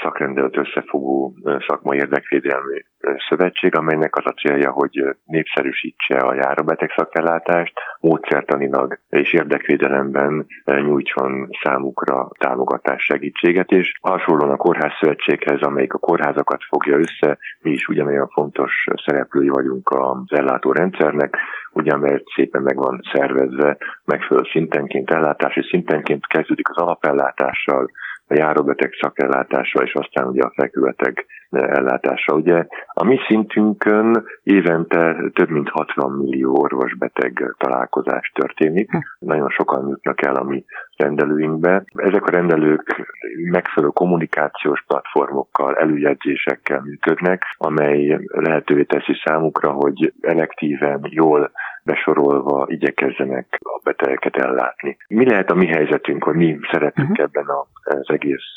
szakrendelt 0.04 0.58
összefogó 0.58 1.34
szakmai 1.68 1.98
érdekvédelmi 1.98 2.86
szövetség, 3.30 3.76
amelynek 3.76 4.16
az 4.16 4.26
a 4.26 4.32
célja, 4.32 4.72
hogy 4.72 5.16
népszerűsítse 5.26 6.16
a 6.16 6.34
járóbeteg 6.34 6.92
szakellátást, 6.96 7.74
módszertanilag 8.00 9.00
és 9.10 9.34
érdekvédelemben 9.34 10.46
nyújtson 10.66 11.50
számukra 11.64 12.30
támogatás 12.40 13.04
segítséget, 13.04 13.72
és 13.72 13.94
hasonlóan 14.02 14.52
a 14.52 14.56
Kórház 14.56 14.92
Szövetséghez, 15.00 15.62
amelyik 15.62 15.94
a 15.94 15.98
kórházakat 15.98 16.64
fogja 16.64 16.98
össze, 16.98 17.38
mi 17.62 17.72
is 17.72 17.88
ugyanolyan 17.88 18.28
fontos 18.28 18.88
szereplői 19.06 19.50
vagyunk 19.50 19.90
az 19.90 20.38
ellátórendszernek, 20.38 21.38
ugyan 21.72 22.00
mert 22.00 22.24
szépen 22.36 22.62
meg 22.62 22.76
van 22.76 23.02
szervezve, 23.14 23.78
megfelelő 24.06 24.46
szintenként, 24.52 25.12
ellátási 25.12 25.62
szintenként 25.70 26.28
kezdődik 26.28 26.70
az 26.70 26.78
alapellátással, 26.78 27.90
a 28.34 28.38
járóbeteg 28.38 28.92
szakellátása, 29.02 29.84
és 29.84 29.94
aztán 29.94 30.28
ugye 30.28 30.42
a 30.42 30.54
feküveteg 30.56 31.26
ellátása. 31.50 32.34
Ugye 32.34 32.66
a 32.94 33.04
mi 33.04 33.20
szintünkön 33.28 34.24
évente 34.44 35.16
több 35.34 35.50
mint 35.50 35.70
60 35.70 36.12
millió 36.12 36.56
orvosbeteg 36.62 37.56
találkozás 37.58 38.32
történik. 38.34 38.92
Hm. 38.92 38.98
Nagyon 39.20 39.50
sokan 39.50 39.88
jutnak 39.88 40.22
el 40.22 40.36
a 40.36 40.44
mi 40.44 40.66
rendelőinkbe. 40.98 41.84
Ezek 41.96 42.26
a 42.26 42.32
rendelők 42.32 43.12
megfelelő 43.52 43.92
kommunikációs 43.92 44.84
platformokkal, 44.88 45.76
előjegyzésekkel 45.76 46.82
működnek, 46.82 47.44
amely 47.58 48.20
lehetővé 48.28 48.84
teszi 48.84 49.14
számukra, 49.24 49.72
hogy 49.72 50.14
elektíven, 50.22 51.00
jól 51.10 51.52
besorolva 51.84 52.66
igyekezzenek 52.70 53.60
a 53.60 53.82
betegeket 53.84 54.36
ellátni. 54.36 54.98
Mi 55.08 55.30
lehet 55.30 55.50
a 55.50 55.56
mi 55.56 55.68
helyzetünk, 55.68 56.24
hogy 56.24 56.36
mi 56.36 56.60
szeretünk 56.72 57.10
uh-huh. 57.10 57.26
ebben 57.26 57.46
az 57.84 58.10
egész 58.10 58.56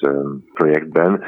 projektben? 0.54 1.22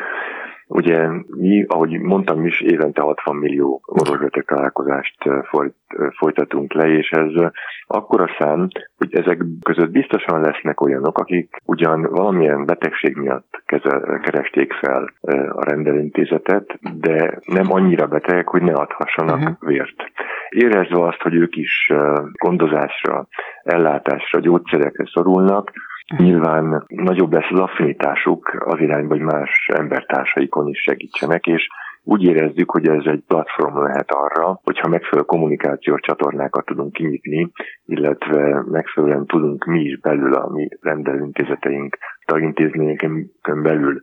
Ugye 0.70 1.08
mi, 1.26 1.64
ahogy 1.68 2.00
mondtam 2.00 2.46
is, 2.46 2.60
évente 2.60 3.00
60 3.00 3.36
millió 3.36 3.80
orvosbeteg 3.86 4.44
találkozást 4.44 5.16
folyt, 5.42 5.74
folytatunk 6.16 6.72
le, 6.72 6.88
és 6.88 7.10
ez 7.10 7.50
akkora 7.86 8.26
szám, 8.38 8.68
hogy 8.96 9.14
ezek 9.14 9.44
között 9.62 9.90
biztosan 9.90 10.40
lesznek 10.40 10.80
olyanok, 10.80 11.18
akik 11.18 11.56
ugyan 11.64 12.02
valamilyen 12.02 12.64
betegség 12.64 13.16
miatt 13.16 13.62
kezel, 13.66 14.20
keresték 14.22 14.72
fel 14.72 15.12
a 15.50 15.64
rendelőintézetet, 15.64 16.78
de 17.00 17.38
nem 17.44 17.72
annyira 17.72 18.06
betegek, 18.06 18.48
hogy 18.48 18.62
ne 18.62 18.72
adhassanak 18.72 19.38
uh-huh. 19.38 19.56
vért. 19.60 20.02
Érezve 20.48 21.02
azt, 21.06 21.22
hogy 21.22 21.34
ők 21.34 21.56
is 21.56 21.92
gondozásra, 22.32 23.26
ellátásra, 23.62 24.40
gyógyszerekre 24.40 25.04
szorulnak, 25.12 25.72
Nyilván 26.16 26.84
nagyobb 26.86 27.32
lesz 27.32 27.50
az 27.50 27.58
affinitásuk 27.58 28.56
az 28.64 28.80
irányba, 28.80 29.14
hogy 29.14 29.24
más 29.24 29.68
embertársaikon 29.74 30.68
is 30.68 30.80
segítsenek, 30.80 31.46
és 31.46 31.66
úgy 32.04 32.22
érezzük, 32.22 32.70
hogy 32.70 32.88
ez 32.88 33.04
egy 33.04 33.22
platform 33.26 33.82
lehet 33.82 34.10
arra, 34.10 34.60
hogyha 34.64 34.88
megfelelő 34.88 35.26
kommunikációs 35.26 36.00
csatornákat 36.00 36.64
tudunk 36.64 36.92
kinyitni, 36.92 37.50
illetve 37.86 38.62
megfelelően 38.70 39.26
tudunk 39.26 39.64
mi 39.64 39.80
is 39.80 40.00
belül 40.00 40.34
a 40.34 40.48
mi 40.48 40.68
rendelőintézeteink, 40.80 41.98
tagintézményeken 42.24 43.30
belül 43.62 44.00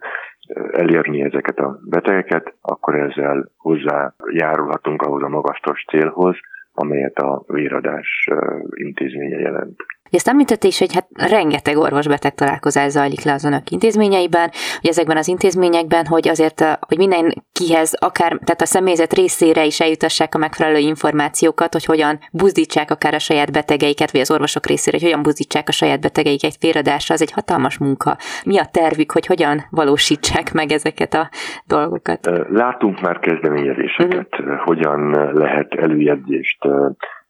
elérni 0.71 1.21
ezeket 1.21 1.57
a 1.57 1.79
betegeket, 1.89 2.53
akkor 2.61 2.95
ezzel 2.95 3.49
hozzájárulhatunk 3.57 5.01
ahhoz 5.01 5.23
a 5.23 5.29
magasztos 5.29 5.85
célhoz, 5.89 6.35
amelyet 6.73 7.17
a 7.17 7.43
véradás 7.47 8.29
intézménye 8.69 9.39
jelent. 9.39 9.75
Ezt 10.15 10.27
említette 10.27 10.67
is, 10.67 10.79
hogy 10.79 10.93
hát 10.93 11.07
rengeteg 11.29 11.77
orvosbeteg 11.77 12.35
találkozás 12.35 12.91
zajlik 12.91 13.23
le 13.23 13.33
az 13.33 13.43
önök 13.43 13.71
intézményeiben, 13.71 14.49
hogy 14.81 14.89
ezekben 14.89 15.17
az 15.17 15.27
intézményekben, 15.27 16.05
hogy 16.05 16.27
azért, 16.27 16.77
hogy 16.79 16.97
mindenkihez, 16.97 17.93
akár, 17.99 18.29
tehát 18.29 18.61
a 18.61 18.65
személyzet 18.65 19.13
részére 19.13 19.65
is 19.65 19.79
eljutassák 19.79 20.35
a 20.35 20.37
megfelelő 20.37 20.77
információkat, 20.77 21.73
hogy 21.73 21.85
hogyan 21.85 22.19
buzdítsák 22.31 22.91
akár 22.91 23.13
a 23.13 23.19
saját 23.19 23.51
betegeiket, 23.51 24.11
vagy 24.11 24.21
az 24.21 24.31
orvosok 24.31 24.65
részére, 24.65 24.97
hogy 24.97 25.05
hogyan 25.05 25.23
buzdítsák 25.23 25.67
a 25.67 25.71
saját 25.71 26.01
betegeiket 26.01 26.43
egy 26.49 26.57
féradásra, 26.59 27.13
az 27.13 27.21
egy 27.21 27.31
hatalmas 27.31 27.77
munka. 27.77 28.17
Mi 28.45 28.57
a 28.57 28.65
tervük, 28.71 29.11
hogy 29.11 29.25
hogyan 29.25 29.65
valósítsák 29.69 30.53
meg 30.53 30.71
ezeket 30.71 31.13
a 31.13 31.29
dolgokat? 31.67 32.29
Látunk 32.49 33.01
már 33.01 33.19
kezdeményezéseket, 33.19 34.39
uh-huh. 34.39 34.59
hogyan 34.59 35.09
lehet 35.33 35.73
előjegyzést 35.73 36.59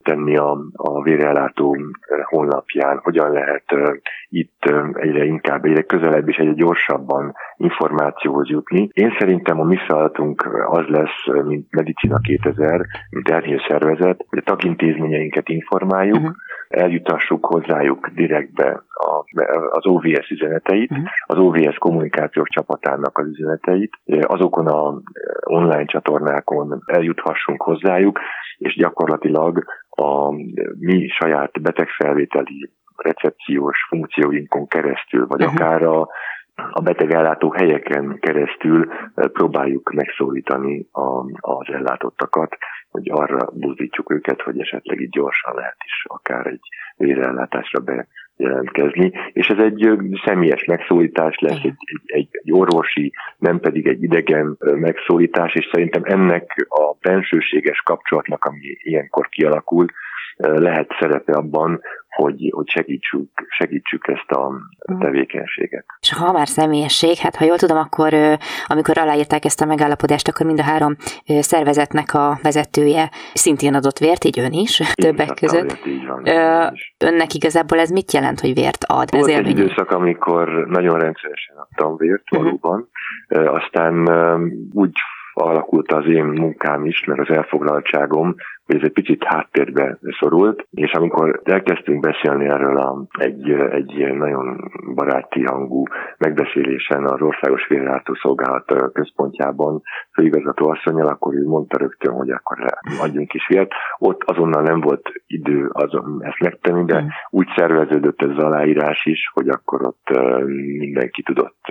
tenni 0.06 0.38
a, 0.38 0.58
a 0.74 1.02
vérellátó 1.02 1.78
honlapján, 2.24 3.00
hogyan 3.04 3.32
lehet 3.32 3.64
itt 4.30 4.64
egyre 4.94 5.24
inkább, 5.24 5.66
egyre 5.66 5.82
közelebb 5.82 6.30
és 6.30 6.38
egyre 6.38 6.54
gyorsabban 6.54 7.34
információhoz 7.58 8.50
jutni. 8.50 8.90
Én 8.94 9.16
szerintem 9.20 9.60
a 9.60 9.64
mi 9.64 9.78
feladatunk 9.88 10.66
az 10.70 10.86
lesz, 10.88 11.44
mint 11.46 11.68
Medicina 11.72 12.18
2000, 12.20 12.86
mint 13.10 13.30
szervezet, 13.68 14.26
hogy 14.30 14.40
a 14.40 14.50
tagintézményeinket 14.50 15.50
informáljuk, 15.50 16.18
uh-huh. 16.18 16.36
eljutassuk 16.68 17.46
hozzájuk 17.46 18.10
direktbe 18.16 18.84
a, 18.94 19.24
az 19.70 19.86
OVS 19.86 20.30
üzeneteit, 20.30 20.92
uh-huh. 20.92 21.06
az 21.26 21.38
OVS 21.38 21.78
kommunikációs 21.78 22.50
csapatának 22.50 23.18
az 23.18 23.28
üzeneteit, 23.28 23.94
azokon 24.22 24.68
a 24.68 25.02
online 25.46 25.86
csatornákon 25.86 26.84
eljuthassunk 26.86 27.62
hozzájuk, 27.62 28.20
és 28.58 28.76
gyakorlatilag 28.76 29.64
a 29.96 30.32
mi 30.80 31.08
saját 31.08 31.62
betegfelvételi 31.62 32.70
recepciós 32.96 33.86
funkcióinkon 33.90 34.68
keresztül, 34.68 35.28
vagy 35.28 35.44
uh-huh. 35.44 35.62
akár 35.62 35.84
a, 35.84 36.10
a 36.56 36.82
betegellátó 36.82 37.52
helyeken 37.52 38.18
keresztül 38.20 38.88
próbáljuk 39.14 39.92
megszólítani 39.94 40.88
a, 40.92 41.20
az 41.40 41.74
ellátottakat, 41.74 42.58
hogy 42.90 43.10
arra 43.10 43.50
buzdítjuk 43.54 44.12
őket, 44.12 44.42
hogy 44.42 44.60
esetleg 44.60 45.02
így 45.02 45.10
gyorsan 45.10 45.56
lehet 45.56 45.78
is 45.86 46.06
akár 46.08 46.48
egy 46.48 46.68
vérellátásra 46.98 47.80
be 47.80 48.08
jelentkezni, 48.38 49.12
és 49.34 49.48
ez 49.48 49.58
egy 49.58 49.90
személyes 50.26 50.64
megszólítás 50.64 51.38
lesz, 51.40 51.64
egy, 51.64 51.78
egy, 52.06 52.28
egy 52.32 52.52
orvosi, 52.52 53.14
nem 53.38 53.60
pedig 53.60 53.88
egy 53.88 54.04
idegen 54.04 54.58
megszólítás, 54.60 55.54
és 55.54 55.70
szerintem 55.72 56.02
ennek 56.06 56.68
a 56.70 56.96
bensőséges 57.02 57.82
kapcsolatnak, 57.82 58.46
ami 58.46 58.78
ilyenkor 58.84 59.30
kialakul, 59.30 59.86
lehet 60.38 60.96
szerepe 61.00 61.34
abban, 61.34 61.82
hogy, 62.16 62.50
hogy 62.52 62.70
segítsük, 62.70 63.30
segítsük 63.50 64.08
ezt 64.08 64.32
a 64.32 64.50
mm. 64.50 65.00
tevékenységet. 65.00 65.86
És 66.00 66.14
ha 66.14 66.32
már 66.32 66.48
személyesség, 66.48 67.18
hát 67.18 67.36
ha 67.36 67.46
jól 67.46 67.58
tudom, 67.58 67.78
akkor 67.78 68.14
amikor 68.68 68.98
aláírták 68.98 69.46
ezt 69.46 69.62
a 69.62 69.66
megállapodást, 69.66 70.28
akkor 70.28 70.46
mind 70.46 70.60
a 70.60 70.64
három 70.64 70.96
szervezetnek 71.26 72.14
a 72.14 72.40
vezetője 72.42 73.10
szintén 73.34 73.74
adott 73.74 73.98
vért, 73.98 74.24
így 74.24 74.40
ön 74.40 74.52
is, 74.52 74.80
így 74.80 74.94
többek 74.94 75.28
hát 75.28 75.40
között. 75.40 75.86
így 75.86 76.06
van, 76.06 76.28
Ö, 76.28 76.68
önnek 77.06 77.34
igazából 77.34 77.80
ez 77.80 77.90
mit 77.90 78.14
jelent, 78.14 78.40
hogy 78.40 78.54
vért 78.54 78.84
ad? 78.88 79.12
Volt 79.12 79.30
ez 79.30 79.38
egy 79.38 79.48
időszak, 79.48 79.92
amikor 79.92 80.66
nagyon 80.68 81.00
rendszeresen 81.00 81.56
adtam 81.56 81.98
vért 81.98 82.24
uh-huh. 82.32 82.40
valóban, 82.40 82.90
aztán 83.28 83.94
úgy 84.74 84.94
alakult 85.44 85.92
az 85.92 86.08
én 86.08 86.26
munkám 86.26 86.86
is, 86.86 87.04
mert 87.06 87.20
az 87.20 87.36
elfoglaltságom, 87.36 88.36
hogy 88.66 88.76
ez 88.76 88.82
egy 88.84 88.92
picit 88.92 89.24
háttérbe 89.24 89.98
szorult, 90.20 90.68
és 90.72 90.92
amikor 90.92 91.42
elkezdtünk 91.44 92.00
beszélni 92.00 92.46
erről 92.46 92.78
a, 92.78 93.06
egy, 93.20 93.50
egy 93.52 94.14
nagyon 94.14 94.72
baráti 94.96 95.44
hangú 95.44 95.84
megbeszélésen 96.18 97.06
az 97.06 97.22
Országos 97.22 97.68
Vérjártó 97.68 98.14
Szolgálat 98.14 98.92
központjában 98.94 99.82
főigazgató 100.14 100.70
asszonyjal, 100.70 101.08
akkor 101.08 101.34
ő 101.36 101.48
mondta 101.48 101.78
rögtön, 101.78 102.14
hogy 102.14 102.30
akkor 102.30 102.58
adjunk 103.02 103.34
is 103.34 103.48
vért. 103.48 103.72
Ott 103.98 104.24
azonnal 104.24 104.62
nem 104.62 104.80
volt 104.80 105.12
idő 105.28 105.70
azon 105.72 106.20
ezt 106.24 106.40
megtenni, 106.40 106.86
de 106.86 107.02
mm. 107.02 107.08
úgy 107.30 107.48
szerveződött 107.56 108.22
ez 108.22 108.30
az 108.30 108.44
aláírás 108.44 109.06
is, 109.06 109.32
hogy 109.34 109.50
akkor 109.50 109.86
ott 109.86 110.20
mindenki 110.78 111.22
tudott 111.22 111.68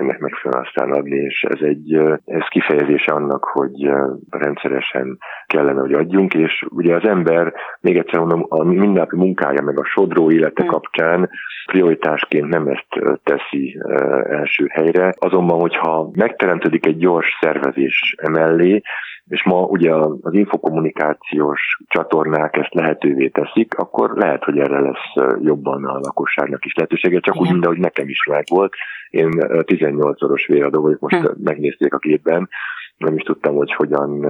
ennek 0.00 0.18
megfelelően 0.18 0.64
aztán 0.66 0.92
adni, 0.92 1.16
és 1.16 1.42
ez 1.48 1.60
egy 1.60 1.94
ez 2.24 2.48
kifejezése 2.48 3.12
annak, 3.12 3.44
hogy 3.44 3.90
rendszeresen 4.30 5.18
kellene, 5.46 5.80
hogy 5.80 5.92
adjunk, 5.92 6.34
és 6.34 6.64
ugye 6.68 6.94
az 6.94 7.04
ember, 7.04 7.52
még 7.80 7.96
egyszer 7.96 8.18
mondom, 8.18 8.46
a 8.48 8.64
mindennapi 8.64 9.16
munkája 9.16 9.62
meg 9.62 9.78
a 9.78 9.84
sodró 9.84 10.30
élete 10.30 10.62
hmm. 10.62 10.70
kapcsán 10.70 11.30
prioritásként 11.66 12.48
nem 12.48 12.66
ezt 12.66 13.20
teszi 13.22 13.80
első 14.30 14.66
helyre, 14.70 15.14
azonban, 15.18 15.60
hogyha 15.60 16.10
megteremtődik 16.12 16.86
egy 16.86 16.98
gyors 16.98 17.38
szervezés 17.40 18.14
emellé, 18.16 18.82
és 19.28 19.44
ma 19.44 19.62
ugye 19.62 19.94
az 20.22 20.34
infokommunikációs 20.34 21.60
csatornák 21.86 22.56
ezt 22.56 22.74
lehetővé 22.74 23.28
teszik, 23.28 23.74
akkor 23.74 24.10
lehet, 24.16 24.44
hogy 24.44 24.58
erre 24.58 24.80
lesz 24.80 25.36
jobban 25.42 25.84
a 25.84 25.98
lakosságnak 25.98 26.64
is 26.64 26.74
lehetősége, 26.74 27.20
csak 27.20 27.34
Igen. 27.34 27.46
úgy, 27.46 27.52
mint 27.52 27.64
ahogy 27.64 27.78
nekem 27.78 28.08
is 28.08 28.26
meg 28.26 28.44
volt. 28.50 28.74
Én 29.10 29.30
18-szoros 29.40 30.46
véradó 30.46 30.80
vagyok, 30.82 31.00
most 31.00 31.16
hm. 31.16 31.26
megnézték 31.42 31.94
a 31.94 31.98
képben, 31.98 32.48
nem 32.98 33.14
is 33.14 33.22
tudtam, 33.22 33.54
hogy 33.54 33.72
hogyan 33.72 34.24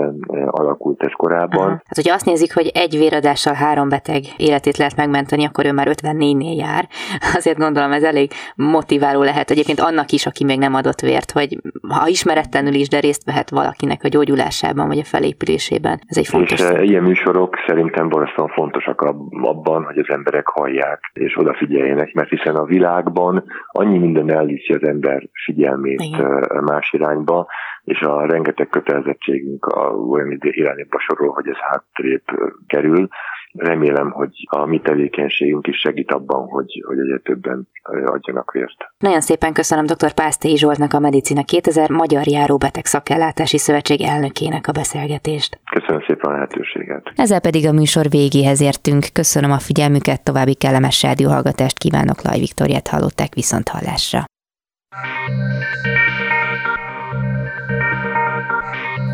alakult 0.46 1.02
ez 1.02 1.12
korábban. 1.12 1.61
Aha. 1.61 1.70
Hát, 1.70 1.94
hogyha 1.94 2.14
azt 2.14 2.24
nézik, 2.24 2.54
hogy 2.54 2.70
egy 2.74 2.96
véradással 2.98 3.54
három 3.54 3.88
beteg 3.88 4.22
életét 4.37 4.76
lehet 4.76 4.96
megmenteni, 4.96 5.44
akkor 5.44 5.66
ő 5.66 5.72
már 5.72 5.88
54-nél 5.90 6.57
jár. 6.57 6.88
Azért 7.38 7.59
gondolom, 7.59 7.92
ez 7.92 8.02
elég 8.02 8.31
motiváló 8.57 9.22
lehet 9.22 9.50
egyébként 9.50 9.81
annak 9.81 10.11
is, 10.11 10.26
aki 10.26 10.44
még 10.44 10.59
nem 10.59 10.74
adott 10.74 11.00
vért, 11.00 11.31
hogy 11.31 11.59
ha 11.88 12.07
ismeretlenül 12.07 12.74
is, 12.74 12.88
de 12.88 13.00
részt 13.00 13.24
vehet 13.24 13.50
valakinek 13.50 14.04
a 14.04 14.09
gyógyulásában, 14.09 14.87
vagy 14.87 14.98
a 14.98 15.04
felépülésében. 15.04 16.00
Ez 16.07 16.16
egy 16.16 16.26
fontos. 16.26 16.61
És 16.61 16.66
szó. 16.66 16.83
ilyen 16.83 17.02
műsorok 17.02 17.54
szerintem 17.66 18.09
borzasztóan 18.09 18.48
fontosak 18.48 19.00
abban, 19.42 19.85
hogy 19.85 19.98
az 19.98 20.09
emberek 20.09 20.46
hallják 20.46 21.11
és 21.12 21.38
odafigyeljenek, 21.38 22.12
mert 22.12 22.28
hiszen 22.28 22.54
a 22.54 22.64
világban 22.64 23.44
annyi 23.66 23.98
minden 23.98 24.33
elviszi 24.33 24.72
az 24.72 24.87
ember 24.88 25.28
figyelmét 25.44 26.00
Igen. 26.00 26.62
más 26.64 26.92
irányba, 26.92 27.46
és 27.88 28.01
a 28.01 28.27
rengeteg 28.27 28.68
kötelezettségünk 28.68 29.66
a 29.66 29.90
olyan 29.90 30.38
irányba 30.40 30.98
sorol, 30.98 31.33
hogy 31.33 31.48
ez 31.48 31.57
hátrébb 31.57 32.22
kerül. 32.66 33.09
Remélem, 33.53 34.11
hogy 34.11 34.31
a 34.51 34.66
mi 34.66 34.81
tevékenységünk 34.81 35.66
is 35.66 35.79
segít 35.79 36.12
abban, 36.12 36.46
hogy, 36.46 36.85
hogy 36.87 36.98
egyre 36.98 37.18
többen 37.18 37.68
adjanak 38.05 38.53
vért. 38.53 38.77
Nagyon 38.98 39.20
szépen 39.20 39.53
köszönöm 39.53 39.87
dr. 39.87 40.12
Pásztéi 40.12 40.57
Zsoltnak 40.57 40.92
a 40.92 40.98
Medicina 40.98 41.42
2000 41.44 41.90
Magyar 41.90 42.27
Járóbeteg 42.27 42.85
Szakellátási 42.85 43.59
Szövetség 43.59 44.01
elnökének 44.03 44.66
a 44.66 44.72
beszélgetést. 44.72 45.61
Köszönöm 45.70 46.01
szépen 46.07 46.31
a 46.31 46.33
lehetőséget. 46.33 47.12
Ezzel 47.16 47.40
pedig 47.40 47.66
a 47.66 47.72
műsor 47.72 48.07
végéhez 48.11 48.61
értünk. 48.61 49.07
Köszönöm 49.12 49.51
a 49.51 49.59
figyelmüket, 49.59 50.24
további 50.24 50.55
kellemes 50.55 51.03
rádióhallgatást 51.03 51.79
kívánok. 51.79 52.22
Laj 52.22 52.38
Viktoriát 52.38 52.88
hallották 52.88 53.35
viszont 53.35 53.68
hallásra. 53.68 54.20